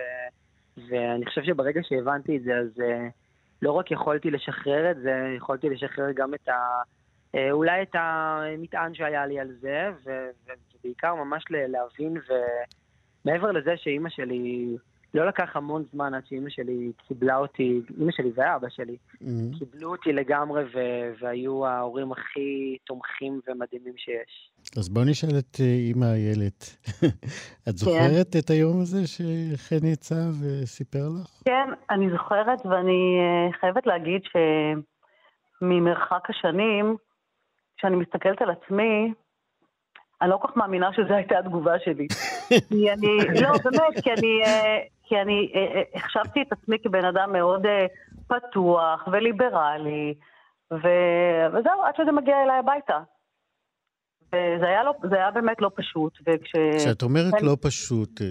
ואני 0.89 1.27
חושב 1.27 1.43
שברגע 1.43 1.81
שהבנתי 1.83 2.37
את 2.37 2.43
זה, 2.43 2.59
אז 2.59 2.83
לא 3.63 3.73
רק 3.73 3.91
יכולתי 3.91 4.31
לשחרר 4.31 4.91
את 4.91 4.97
זה, 4.97 5.35
יכולתי 5.37 5.69
לשחרר 5.69 6.13
גם 6.13 6.35
את 6.35 6.49
ה... 6.49 6.83
אולי 7.51 7.83
את 7.83 7.95
המטען 7.95 8.95
שהיה 8.95 9.27
לי 9.27 9.41
על 9.41 9.53
זה, 9.61 9.91
ובעיקר 10.81 11.15
ממש 11.15 11.45
להבין, 11.51 12.17
ומעבר 13.25 13.53
לזה 13.53 13.77
שאימא 13.77 14.09
שלי 14.09 14.77
לא 15.15 15.27
לקח 15.27 15.57
המון 15.57 15.85
זמן 15.93 16.15
עד 16.15 16.23
שאימא 16.27 16.51
שלי 16.51 16.93
קיבלה 17.09 17.37
אותי, 17.37 17.81
אימא 17.99 18.13
שלי 18.13 18.31
ואבא 18.35 18.69
שלי, 18.69 18.97
mm-hmm. 19.15 19.59
קיבלו 19.59 19.91
אותי 19.91 20.13
לגמרי 20.13 20.65
ו- 20.75 21.13
והיו 21.21 21.67
ההורים 21.67 22.13
הכי 22.13 22.77
תומכים 22.85 23.41
ומדהימים 23.49 23.95
שיש. 23.97 24.51
אז 24.77 24.89
בוא 24.89 25.03
נשאל 25.05 25.39
את 25.39 25.61
אימא 25.61 26.05
איילת. 26.05 26.77
את 27.69 27.77
זוכרת 27.77 28.33
כן. 28.33 28.39
את 28.39 28.51
היום 28.51 28.81
הזה 28.81 29.07
שחן 29.07 29.87
יצא 29.87 30.21
וסיפר 30.41 31.09
לך? 31.21 31.43
כן, 31.45 31.69
אני 31.91 32.11
זוכרת, 32.11 32.67
ואני 32.67 33.21
חייבת 33.61 33.87
להגיד 33.87 34.21
שממרחק 35.63 36.31
השנים, 36.31 36.97
כשאני 37.77 37.97
מסתכלת 37.97 38.43
על 38.43 38.51
עצמי, 38.51 39.13
אני 40.23 40.31
לא 40.31 40.37
כל 40.37 40.49
כך 40.49 40.57
מאמינה 40.57 40.91
שזו 40.93 41.15
הייתה 41.15 41.39
התגובה 41.39 41.79
שלי. 41.85 42.07
כי 42.69 42.93
אני, 42.93 43.41
לא, 43.41 43.49
באמת, 43.65 44.05
כי 44.05 44.11
אני, 44.13 44.41
כי 45.09 45.21
אני 45.21 45.53
החשבתי 45.95 46.43
את 46.43 46.53
עצמי 46.53 46.77
כבן 46.83 47.05
אדם 47.05 47.33
מאוד 47.33 47.67
פתוח 48.27 49.09
וליברלי, 49.13 50.15
ו... 50.73 50.89
וזהו, 51.53 51.83
עד 51.83 51.95
שזה 51.97 52.13
מגיע 52.13 52.43
אליי 52.43 52.59
הביתה. 52.59 52.99
וזה 54.33 54.67
היה, 54.67 54.85
לא, 54.85 54.93
זה 55.11 55.17
היה 55.17 55.31
באמת 55.31 55.61
לא 55.61 55.71
פשוט. 55.75 56.19
וכש... 56.27 56.53
כשאת 56.77 57.03
אומרת 57.03 57.35
אני... 57.35 57.47
לא 57.47 57.57
פשוט, 57.63 58.23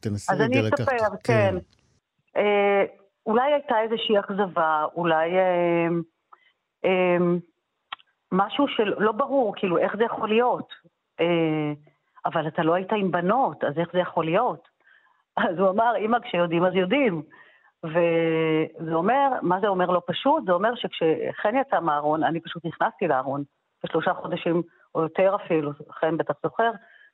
תנסי 0.00 0.32
רגע 0.34 0.62
לקחת... 0.62 0.80
אז 0.80 0.88
אני 0.88 0.96
אספר, 0.96 1.16
כן. 1.24 1.54
כן. 1.54 1.56
אה, 2.36 2.84
אולי 3.26 3.52
הייתה 3.52 3.74
איזושהי 3.80 4.20
אכזבה, 4.20 4.84
אולי 4.94 5.38
אה, 5.38 5.88
אה, 6.84 7.16
משהו 8.32 8.68
שלא 8.68 9.12
ברור, 9.12 9.54
כאילו, 9.56 9.78
איך 9.78 9.96
זה 9.96 10.04
יכול 10.04 10.28
להיות. 10.28 10.72
אה, 11.20 11.72
אבל 12.26 12.48
אתה 12.48 12.62
לא 12.62 12.74
היית 12.74 12.92
עם 12.92 13.10
בנות, 13.10 13.64
אז 13.64 13.78
איך 13.78 13.88
זה 13.92 13.98
יכול 13.98 14.24
להיות? 14.24 14.73
אז 15.36 15.58
הוא 15.58 15.70
אמר, 15.70 15.96
אמא, 15.98 16.18
כשיודעים 16.18 16.64
אז 16.64 16.74
יודעים. 16.74 17.22
וזה 17.84 18.94
אומר, 18.94 19.28
מה 19.42 19.60
זה 19.60 19.68
אומר 19.68 19.86
לא 19.86 20.02
פשוט? 20.06 20.44
זה 20.46 20.52
אומר 20.52 20.74
שכשחן 20.74 21.56
יצא 21.56 21.80
מהארון, 21.80 22.24
אני 22.24 22.40
פשוט 22.40 22.64
נכנסתי 22.64 23.08
לארון. 23.08 23.42
בשלושה 23.84 24.14
חודשים, 24.14 24.62
או 24.94 25.02
יותר 25.02 25.36
אפילו, 25.44 25.70
חן 25.90 26.16
בטח 26.16 26.34
זוכר, 26.42 26.70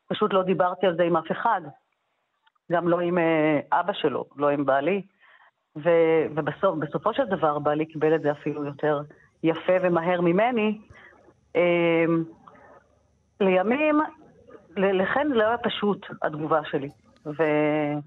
פשוט 0.09 0.33
לא 0.33 0.43
דיברתי 0.43 0.87
על 0.87 0.97
זה 0.97 1.03
עם 1.03 1.17
אף 1.17 1.31
אחד. 1.33 1.61
גם 2.73 2.89
לא 2.89 3.01
עם 3.01 3.19
אבא 3.73 3.93
שלו, 3.93 4.25
לא 4.37 4.49
עם 4.49 4.65
בעלי. 4.65 5.03
ו, 5.77 5.91
ובסופו 6.35 7.15
של 7.15 7.25
דבר, 7.25 7.59
בעלי 7.59 7.87
קיבל 7.87 8.15
את 8.15 8.23
זה 8.23 8.33
אפילו 8.33 8.65
יותר 8.65 9.01
יפה 9.43 9.73
ומהר 9.83 10.21
ממני. 10.21 10.81
לימים, 13.41 14.01
לכן 14.77 15.29
זה 15.29 15.35
לא 15.35 15.45
היה 15.45 15.59
פשוט, 15.59 16.07
התגובה 16.23 16.61
שלי. 16.65 16.89
ואני 17.27 18.01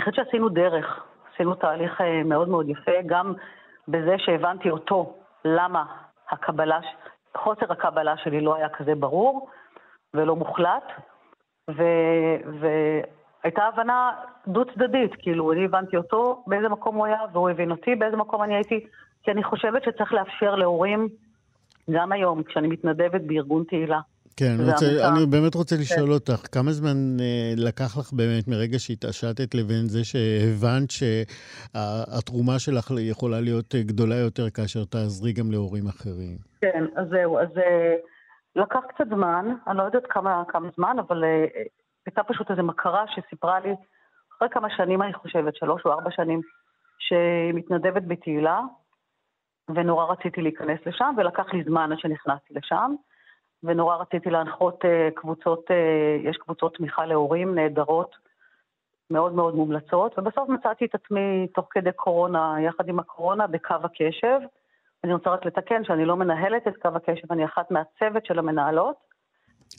חושבת 0.00 0.14
שעשינו 0.14 0.48
דרך, 0.48 1.04
עשינו 1.34 1.54
תהליך 1.54 2.00
מאוד 2.24 2.48
מאוד 2.48 2.68
יפה, 2.68 2.92
גם 3.06 3.34
בזה 3.88 4.14
שהבנתי 4.18 4.70
אותו, 4.70 5.16
למה 5.44 5.84
הקבלה, 6.30 6.80
חוסר 7.36 7.72
הקבלה 7.72 8.16
שלי 8.16 8.40
לא 8.40 8.54
היה 8.54 8.68
כזה 8.68 8.94
ברור 8.94 9.48
ולא 10.14 10.36
מוחלט, 10.36 10.84
והייתה 11.68 13.64
הבנה 13.64 14.10
דו-צדדית, 14.46 15.14
כאילו, 15.18 15.52
אני 15.52 15.64
הבנתי 15.64 15.96
אותו 15.96 16.44
באיזה 16.46 16.68
מקום 16.68 16.96
הוא 16.96 17.06
היה, 17.06 17.20
והוא 17.32 17.50
הבין 17.50 17.70
אותי 17.70 17.94
באיזה 17.94 18.16
מקום 18.16 18.42
אני 18.42 18.54
הייתי, 18.54 18.86
כי 19.22 19.30
אני 19.30 19.44
חושבת 19.44 19.82
שצריך 19.84 20.12
לאפשר 20.12 20.54
להורים, 20.54 21.08
גם 21.90 22.12
היום, 22.12 22.42
כשאני 22.42 22.68
מתנדבת 22.68 23.20
בארגון 23.20 23.64
תהילה, 23.64 24.00
כן, 24.40 24.52
אני, 24.60 24.70
רוצה, 24.70 24.86
אני 25.08 25.26
באמת 25.26 25.54
רוצה 25.54 25.76
כן. 25.76 25.82
לשאול 25.82 26.12
אותך, 26.12 26.40
כמה 26.54 26.70
זמן 26.78 26.98
אה, 27.20 27.52
לקח 27.56 27.90
לך 27.98 28.12
באמת 28.12 28.48
מרגע 28.48 28.78
שהתעשתת 28.78 29.54
לבין 29.54 29.84
זה 29.94 30.02
שהבנת 30.10 30.90
שהתרומה 30.90 32.58
שלך 32.58 32.86
יכולה 33.12 33.40
להיות 33.40 33.74
גדולה 33.74 34.16
יותר 34.16 34.50
כאשר 34.50 34.84
תעזרי 34.84 35.32
גם 35.32 35.50
להורים 35.50 35.86
אחרים? 35.86 36.36
כן, 36.60 36.84
אז 36.96 37.06
זהו, 37.08 37.38
אז 37.38 37.58
אה, 37.58 37.94
לקח 38.56 38.80
קצת 38.88 39.08
זמן, 39.08 39.44
אני 39.68 39.78
לא 39.78 39.82
יודעת 39.82 40.06
כמה, 40.08 40.42
כמה 40.48 40.68
זמן, 40.76 40.96
אבל 40.98 41.24
אה, 41.24 41.44
הייתה 42.06 42.22
פשוט 42.22 42.50
איזו 42.50 42.62
מכרה 42.62 43.04
שסיפרה 43.14 43.60
לי, 43.60 43.72
אחרי 44.36 44.48
כמה 44.50 44.68
שנים 44.76 45.02
אני 45.02 45.14
חושבת, 45.14 45.56
שלוש 45.56 45.82
או 45.84 45.92
ארבע 45.92 46.10
שנים, 46.10 46.40
שמתנדבת 46.98 48.02
בתהילה, 48.06 48.60
ונורא 49.74 50.04
רציתי 50.12 50.42
להיכנס 50.42 50.78
לשם, 50.86 51.14
ולקח 51.16 51.46
לי 51.52 51.64
זמן 51.64 51.92
עד 51.92 51.98
שנכנסתי 51.98 52.54
לשם. 52.54 52.94
ונורא 53.64 53.96
רציתי 53.96 54.30
להנחות 54.30 54.84
אה, 54.84 55.08
קבוצות, 55.14 55.70
אה, 55.70 56.30
יש 56.30 56.36
קבוצות 56.36 56.76
תמיכה 56.76 57.06
להורים 57.06 57.54
נהדרות, 57.54 58.16
מאוד 59.10 59.32
מאוד 59.32 59.54
מומלצות, 59.54 60.18
ובסוף 60.18 60.48
מצאתי 60.48 60.84
את 60.84 60.94
עצמי 60.94 61.46
תוך 61.54 61.66
כדי 61.70 61.92
קורונה, 61.96 62.56
יחד 62.60 62.88
עם 62.88 62.98
הקורונה, 62.98 63.46
בקו 63.46 63.74
הקשב. 63.84 64.38
אני 65.04 65.12
רוצה 65.12 65.30
רק 65.30 65.46
לתקן 65.46 65.84
שאני 65.84 66.04
לא 66.04 66.16
מנהלת 66.16 66.68
את 66.68 66.76
קו 66.82 66.88
הקשב, 66.94 67.32
אני 67.32 67.44
אחת 67.44 67.70
מהצוות 67.70 68.26
של 68.26 68.38
המנהלות. 68.38 68.96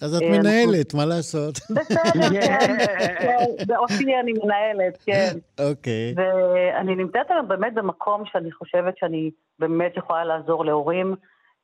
אז 0.02 0.16
את 0.16 0.22
אה, 0.22 0.30
מנהלת, 0.32 0.94
מה 0.94 1.06
לעשות? 1.06 1.54
בסדר, 1.76 2.30
כן, 2.42 2.78
כן, 3.22 3.46
באופי 3.68 4.16
אני 4.20 4.34
מנהלת, 4.34 4.98
כן. 5.06 5.38
אוקיי. 5.70 6.14
ואני 6.16 6.96
נמצאת 6.96 7.32
היום 7.32 7.48
באמת 7.48 7.74
במקום 7.74 8.24
שאני 8.26 8.52
חושבת 8.52 8.98
שאני 8.98 9.32
באמת 9.60 9.98
יכולה 9.98 10.24
לעזור 10.24 10.66
להורים. 10.66 11.16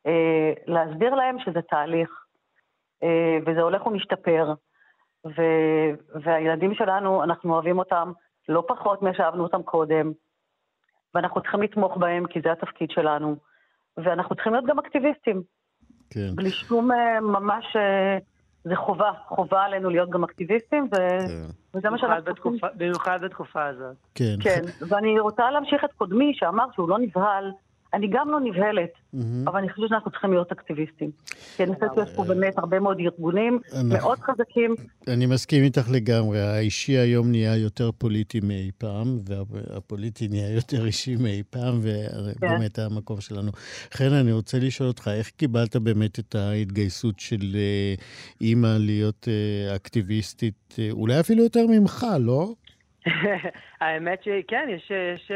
אה, 0.08 0.54
להסביר 0.68 1.16
להם 1.16 1.40
שזה 1.40 1.62
תהליך, 1.62 2.10
אה, 3.04 3.38
וזה 3.46 3.62
הולך 3.62 3.88
ומשתפר, 3.88 4.54
ו, 5.26 5.42
והילדים 6.24 6.74
שלנו, 6.74 7.24
אנחנו 7.24 7.54
אוהבים 7.54 7.80
אותם 7.80 8.12
לא 8.50 8.64
פחות 8.68 9.02
משאהבנו 9.02 9.44
אותם 9.44 9.64
קודם, 9.64 10.12
ואנחנו 11.14 11.42
צריכים 11.42 11.62
לתמוך 11.62 11.98
בהם 11.98 12.28
כי 12.28 12.42
זה 12.42 12.52
התפקיד 12.52 12.92
שלנו, 12.92 13.36
ואנחנו 13.98 14.36
צריכים 14.36 14.54
להיות 14.54 14.66
גם 14.66 14.80
אקטיביסטים. 14.80 15.42
כן. 16.10 16.36
בלי 16.36 16.50
שום 16.50 16.92
אה, 16.92 17.22
ממש... 17.22 17.66
זה 18.64 18.76
חובה, 18.76 19.12
חובה 19.28 19.64
עלינו 19.64 19.90
להיות 19.90 20.10
גם 20.10 20.24
אקטיביסטים, 20.24 20.84
ו... 20.84 20.96
כן. 20.96 21.78
וזה 21.78 21.90
מה 21.90 21.98
שאנחנו 21.98 22.34
צריכים. 22.34 22.58
במיוחד 22.76 23.20
בתקופה 23.24 23.66
הזאת. 23.66 23.96
כן. 24.16 24.36
כן, 24.44 24.62
ואני 24.90 25.20
רוצה 25.20 25.52
להמשיך 25.52 25.84
את 25.84 25.92
קודמי 25.92 26.32
שאמר 26.36 26.66
שהוא 26.76 26.90
לא 26.90 27.00
נבהל 27.00 27.52
אני 27.94 28.08
גם 28.08 28.30
לא 28.30 28.40
נבהלת, 28.40 28.90
mm-hmm. 28.90 29.20
אבל 29.46 29.60
אני 29.60 29.70
חושבת 29.70 29.90
שאנחנו 29.90 30.12
צריכים 30.12 30.32
להיות 30.32 30.52
אקטיביסטים. 30.52 31.12
כי 31.56 31.64
אני 31.64 31.76
חושבת 31.76 31.92
שיש 31.96 32.16
פה 32.16 32.24
באמת 32.24 32.58
הרבה 32.58 32.80
מאוד 32.80 32.98
ארגונים 33.00 33.60
מאוד 33.84 34.20
חזקים. 34.20 34.76
אני 35.08 35.26
מסכים 35.26 35.64
איתך 35.64 35.90
לגמרי. 35.92 36.42
האישי 36.42 36.98
היום 36.98 37.32
נהיה 37.32 37.56
יותר 37.56 37.92
פוליטי 37.92 38.40
מאי 38.44 38.72
פעם, 38.78 39.18
והפוליטי 39.26 40.28
נהיה 40.28 40.54
יותר 40.56 40.86
אישי 40.86 41.16
מאי 41.16 41.44
פעם, 41.50 41.80
ובאמת 41.82 42.76
כן. 42.76 42.82
המקום 42.82 43.22
שלנו. 43.22 43.52
חן, 43.94 44.14
אני 44.14 44.32
רוצה 44.32 44.60
לשאול 44.60 44.90
אותך, 44.90 45.08
איך 45.14 45.30
קיבלת 45.30 45.76
באמת 45.76 46.20
את 46.20 46.36
ההתגייסות 46.36 47.20
של 47.20 47.56
אה, 47.56 47.94
אימא 48.42 48.78
להיות 48.80 49.28
אה, 49.28 49.76
אקטיביסטית, 49.76 50.76
אה, 50.80 50.88
אולי 50.92 51.20
אפילו 51.20 51.44
יותר 51.44 51.68
ממך, 51.68 52.06
לא? 52.20 52.54
האמת 53.82 54.24
שכן, 54.24 54.68
יש, 54.70 54.92
יש, 54.92 55.32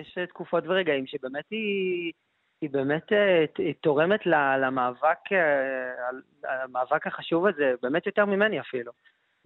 יש 0.00 0.18
תקופות 0.28 0.64
ורגעים 0.66 1.06
שבאמת 1.06 1.44
היא, 1.50 2.12
היא 2.60 2.70
באמת 2.70 3.12
אה, 3.12 3.44
היא 3.58 3.74
תורמת 3.80 4.20
למאבק, 4.60 5.32
אה, 5.32 6.62
המאבק 6.64 7.06
החשוב 7.06 7.46
הזה, 7.46 7.72
באמת 7.82 8.06
יותר 8.06 8.24
ממני 8.24 8.60
אפילו. 8.60 8.92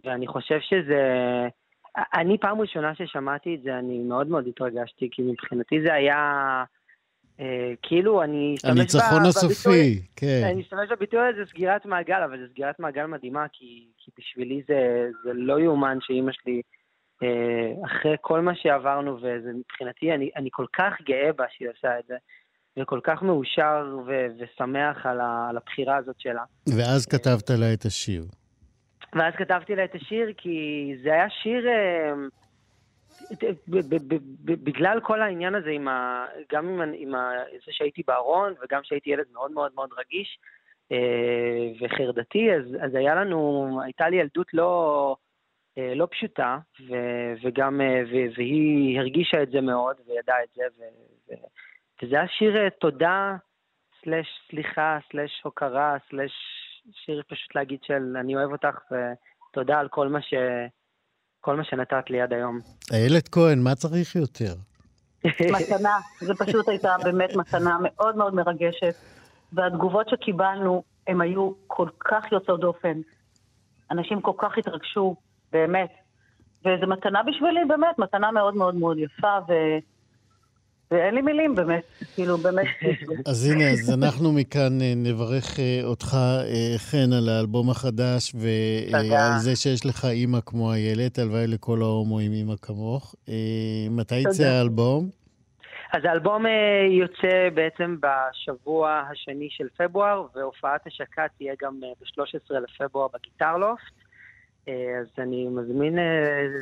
ואני 0.05 0.27
חושב 0.27 0.59
שזה... 0.61 1.03
אני 2.14 2.38
פעם 2.38 2.61
ראשונה 2.61 2.95
ששמעתי 2.95 3.55
את 3.55 3.62
זה, 3.62 3.79
אני 3.79 3.99
מאוד 3.99 4.29
מאוד 4.29 4.47
התרגשתי, 4.47 5.09
כי 5.12 5.23
מבחינתי 5.23 5.81
זה 5.87 5.95
היה... 5.95 6.64
אה, 7.41 7.73
כאילו, 7.83 8.23
אני 8.23 8.55
אשתמש 8.57 8.71
הניצחון 8.71 9.23
הסופי, 9.27 10.03
כן. 10.17 10.43
אני 10.45 10.62
אשתמש 10.62 10.88
בביטוי 10.91 11.21
הזה, 11.29 11.47
סגירת 11.47 11.87
מעגל, 11.87 12.23
אבל 12.25 12.41
זו 12.41 12.53
סגירת 12.53 12.81
מעגל 12.81 13.07
מדהימה, 13.07 13.47
כי, 13.53 13.87
כי 13.99 14.11
בשבילי 14.19 14.62
זה, 14.69 15.09
זה 15.25 15.31
לא 15.35 15.61
יאומן 15.61 15.99
שאימא 16.01 16.33
שלי... 16.33 16.62
אה, 17.23 17.87
אחרי 17.87 18.17
כל 18.21 18.41
מה 18.41 18.55
שעברנו, 18.55 19.19
ומבחינתי, 19.21 20.13
אני, 20.15 20.31
אני 20.37 20.49
כל 20.53 20.67
כך 20.73 20.93
גאה 21.03 21.33
בה 21.37 21.45
שהיא 21.51 21.69
עושה 21.69 21.99
את 21.99 22.05
זה, 22.09 22.17
וכל 22.77 23.01
כך 23.05 23.23
מאושר 23.23 23.97
ו- 24.07 24.27
ושמח 24.39 25.07
על, 25.07 25.21
ה- 25.21 25.47
על 25.51 25.57
הבחירה 25.57 25.97
הזאת 25.97 26.21
שלה. 26.21 26.43
ואז 26.77 27.07
כתבת 27.07 27.51
לה 27.51 27.73
את 27.75 27.85
השיר. 27.85 28.25
ואז 29.15 29.35
כתבתי 29.35 29.77
לה 29.77 29.85
את 29.85 29.95
השיר, 29.95 30.33
כי 30.37 30.57
זה 31.03 31.13
היה 31.13 31.31
שיר... 31.31 31.69
אה, 31.69 32.13
בגלל 34.45 35.01
כל 35.03 35.23
העניין 35.23 35.55
הזה, 35.55 35.71
עם 35.71 35.89
ה, 35.89 36.27
גם 36.53 36.69
עם, 36.69 36.93
עם 36.97 37.15
ה, 37.15 37.31
זה 37.67 37.73
שהייתי 37.73 38.03
בארון 38.07 38.55
וגם 38.63 38.81
שהייתי 38.85 39.11
ילד 39.11 39.25
מאוד 39.33 39.53
מאוד 39.53 39.73
מאוד 39.75 39.91
רגיש 39.99 40.39
אה, 40.93 41.69
וחרדתי, 41.81 42.53
אז, 42.53 42.65
אז 42.85 42.95
היה 42.95 43.15
לנו, 43.15 43.81
הייתה 43.85 44.09
לי 44.09 44.17
ילדות 44.17 44.55
לא, 44.55 45.17
לא 45.95 46.09
פשוטה, 46.11 46.59
ו- 46.88 47.33
וגם, 47.43 47.81
אה, 47.81 48.03
ו- 48.11 48.37
והיא 48.37 48.99
הרגישה 48.99 49.43
את 49.43 49.51
זה 49.51 49.61
מאוד, 49.61 49.97
וידעה 50.07 50.37
את 50.45 50.49
זה, 50.57 50.62
ו- 50.79 51.33
ו- 51.33 51.47
וזה 52.03 52.17
היה 52.17 52.29
שיר 52.29 52.57
אה, 52.57 52.71
תודה, 52.71 53.37
סלש 54.05 54.27
סליחה, 54.51 54.99
סלש 55.12 55.31
הוקרה, 55.45 55.97
סלש 56.11 56.33
שיר 57.05 57.23
פשוט 57.29 57.55
להגיד 57.55 57.79
של 57.83 58.17
אני 58.21 58.37
אוהב 58.37 58.53
אותך, 58.53 58.79
ותודה 58.91 59.79
על 59.79 59.88
כל 59.88 60.09
מה, 60.09 60.23
ש... 60.23 60.35
כל 61.41 61.57
מה 61.57 61.64
שנתת 61.64 62.11
לי 62.11 62.21
עד 62.21 62.33
היום. 62.33 62.59
איילת 62.93 63.29
כהן, 63.29 63.59
מה 63.59 63.75
צריך 63.75 64.17
יותר? 64.17 64.55
מתנה, 65.61 65.97
זו 66.21 66.35
פשוט 66.35 66.69
הייתה 66.69 66.97
באמת 67.05 67.37
מתנה 67.37 67.79
מאוד 67.83 68.17
מאוד 68.17 68.35
מרגשת, 68.35 68.95
והתגובות 69.53 70.09
שקיבלנו, 70.09 70.83
הן 71.07 71.21
היו 71.21 71.53
כל 71.67 71.88
כך 71.99 72.33
יוצאות 72.33 72.61
דופן. 72.61 73.01
אנשים 73.91 74.21
כל 74.21 74.33
כך 74.38 74.59
התרגשו, 74.59 75.17
באמת. 75.53 75.91
וזו 76.61 76.87
מתנה 76.87 77.23
בשבילי, 77.23 77.61
באמת, 77.69 77.99
מתנה 77.99 78.31
מאוד 78.31 78.57
מאוד 78.57 78.75
מאוד 78.75 78.99
יפה, 78.99 79.39
ו... 79.49 79.53
ואין 80.91 81.15
לי 81.15 81.23
מילים 81.23 81.55
באמת, 81.55 81.85
כאילו 82.15 82.39
באמת. 82.39 82.67
אז 83.31 83.51
הנה, 83.51 83.71
אז 83.71 83.99
אנחנו 83.99 84.33
מכאן 84.33 84.81
אה, 84.83 84.93
נברך 84.97 85.59
אה, 85.59 85.81
אותך, 85.85 86.15
אה, 86.15 86.79
חן, 86.79 87.13
על 87.13 87.29
האלבום 87.29 87.71
החדש, 87.71 88.33
ועל 88.35 89.39
זה 89.39 89.57
שיש 89.57 89.87
לך 89.87 90.05
אימא 90.05 90.39
כמו 90.47 90.73
איילת, 90.73 91.19
הלוואי 91.19 91.47
לכל 91.47 91.79
ההומואים 91.83 92.33
אימא 92.33 92.55
כמוך. 92.63 93.15
מתי 93.91 94.19
יצא 94.19 94.45
האלבום? 94.45 95.09
אז 95.93 96.05
האלבום 96.05 96.45
יוצא 96.91 97.49
בעצם 97.55 97.97
בשבוע 98.01 99.03
השני 99.11 99.49
של 99.51 99.69
פברואר, 99.79 100.27
והופעת 100.35 100.87
השקה 100.87 101.23
תהיה 101.39 101.55
גם 101.63 101.81
ב-13 101.81 102.55
לפברואר 102.55 103.09
בגיטרלופט. 103.15 104.08
אה, 104.69 104.99
אז 105.01 105.07
אני 105.19 105.49
מזמין 105.49 105.99
אה, 105.99 106.05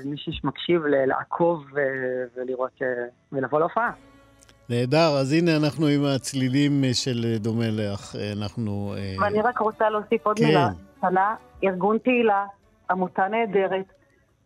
מי 0.05 0.16
שמקשיב 0.16 0.83
לעקוב 0.87 1.64
אה, 1.79 1.83
ולראות 2.37 2.83
ולבוא 3.33 3.61
להופעה. 3.61 3.90
נהדר, 4.69 5.16
אז 5.21 5.33
הנה 5.33 5.57
אנחנו 5.57 5.87
עם 5.87 6.05
הצלילים 6.05 6.85
של 6.92 7.37
דומה 7.38 7.71
לך, 7.71 8.16
אנחנו... 8.37 8.95
ואני 9.21 9.40
רק 9.40 9.59
רוצה 9.59 9.90
להוסיף 9.90 10.27
עוד 10.27 10.38
כן. 10.38 10.45
מילה 10.45 10.69
קטנה, 10.99 11.35
ארגון 11.64 11.99
תהילה, 11.99 12.45
עמותה 12.90 13.29
נהדרת, 13.29 13.87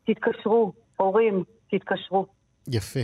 תתקשרו, 0.05 0.73
הורים, 0.97 1.45
תתקשרו. 1.71 2.27
יפה. 2.69 3.01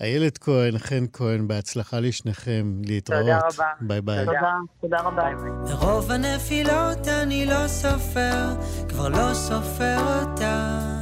איילת 0.00 0.38
כהן, 0.38 0.78
חן 0.78 1.04
כהן, 1.12 1.48
בהצלחה 1.48 2.00
לשניכם, 2.00 2.72
להתראות. 2.84 3.20
תודה 3.20 3.38
רבה. 3.38 3.66
ביי 3.80 4.00
ביי. 4.00 4.24
תודה, 4.24 4.52
תודה 4.80 4.98
רבה. 5.00 5.30
מרוב 5.64 6.10
הנפילות 6.10 7.08
אני 7.08 7.46
לא 7.46 7.68
סופר, 7.68 8.54
כבר 8.88 9.08
לא 9.08 9.34
סופר 9.34 9.96
אותן. 9.98 10.99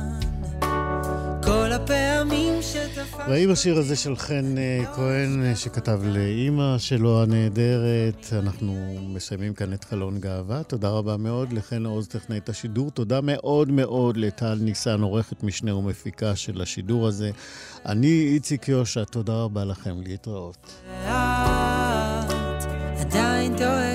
הפעמים 1.91 2.63
שתפסת... 2.63 3.79
הזה 3.79 3.97
של 3.97 4.17
חן 4.17 4.59
אה, 4.59 4.85
כהן, 4.95 5.45
אה, 5.45 5.57
שכתב 5.57 6.01
לאימא 6.05 6.79
שלו 6.79 7.23
הנהדרת, 7.23 8.27
אנחנו 8.33 8.99
מסיימים 9.09 9.55
כאן 9.55 9.73
את 9.73 9.85
חלון 9.85 10.21
גאווה. 10.21 10.63
תודה 10.63 10.89
רבה 10.89 11.17
מאוד 11.17 11.53
לחן 11.53 11.87
עוז, 11.87 12.09
טכנאית 12.09 12.49
השידור. 12.49 12.91
תודה 12.91 13.21
מאוד 13.23 13.71
מאוד 13.71 14.17
לטל 14.17 14.59
ניסן, 14.61 15.01
עורכת 15.01 15.43
משנה 15.43 15.75
ומפיקה 15.75 16.37
של 16.37 16.63
השידור 16.63 17.07
הזה. 17.07 17.31
אני 17.87 18.29
איציק 18.35 18.69
יושע, 18.69 19.05
תודה 19.05 19.33
רבה 19.33 19.65
לכם, 19.65 20.01
להתראות. 20.01 20.73
עדיין 23.01 23.57
טועה 23.59 23.88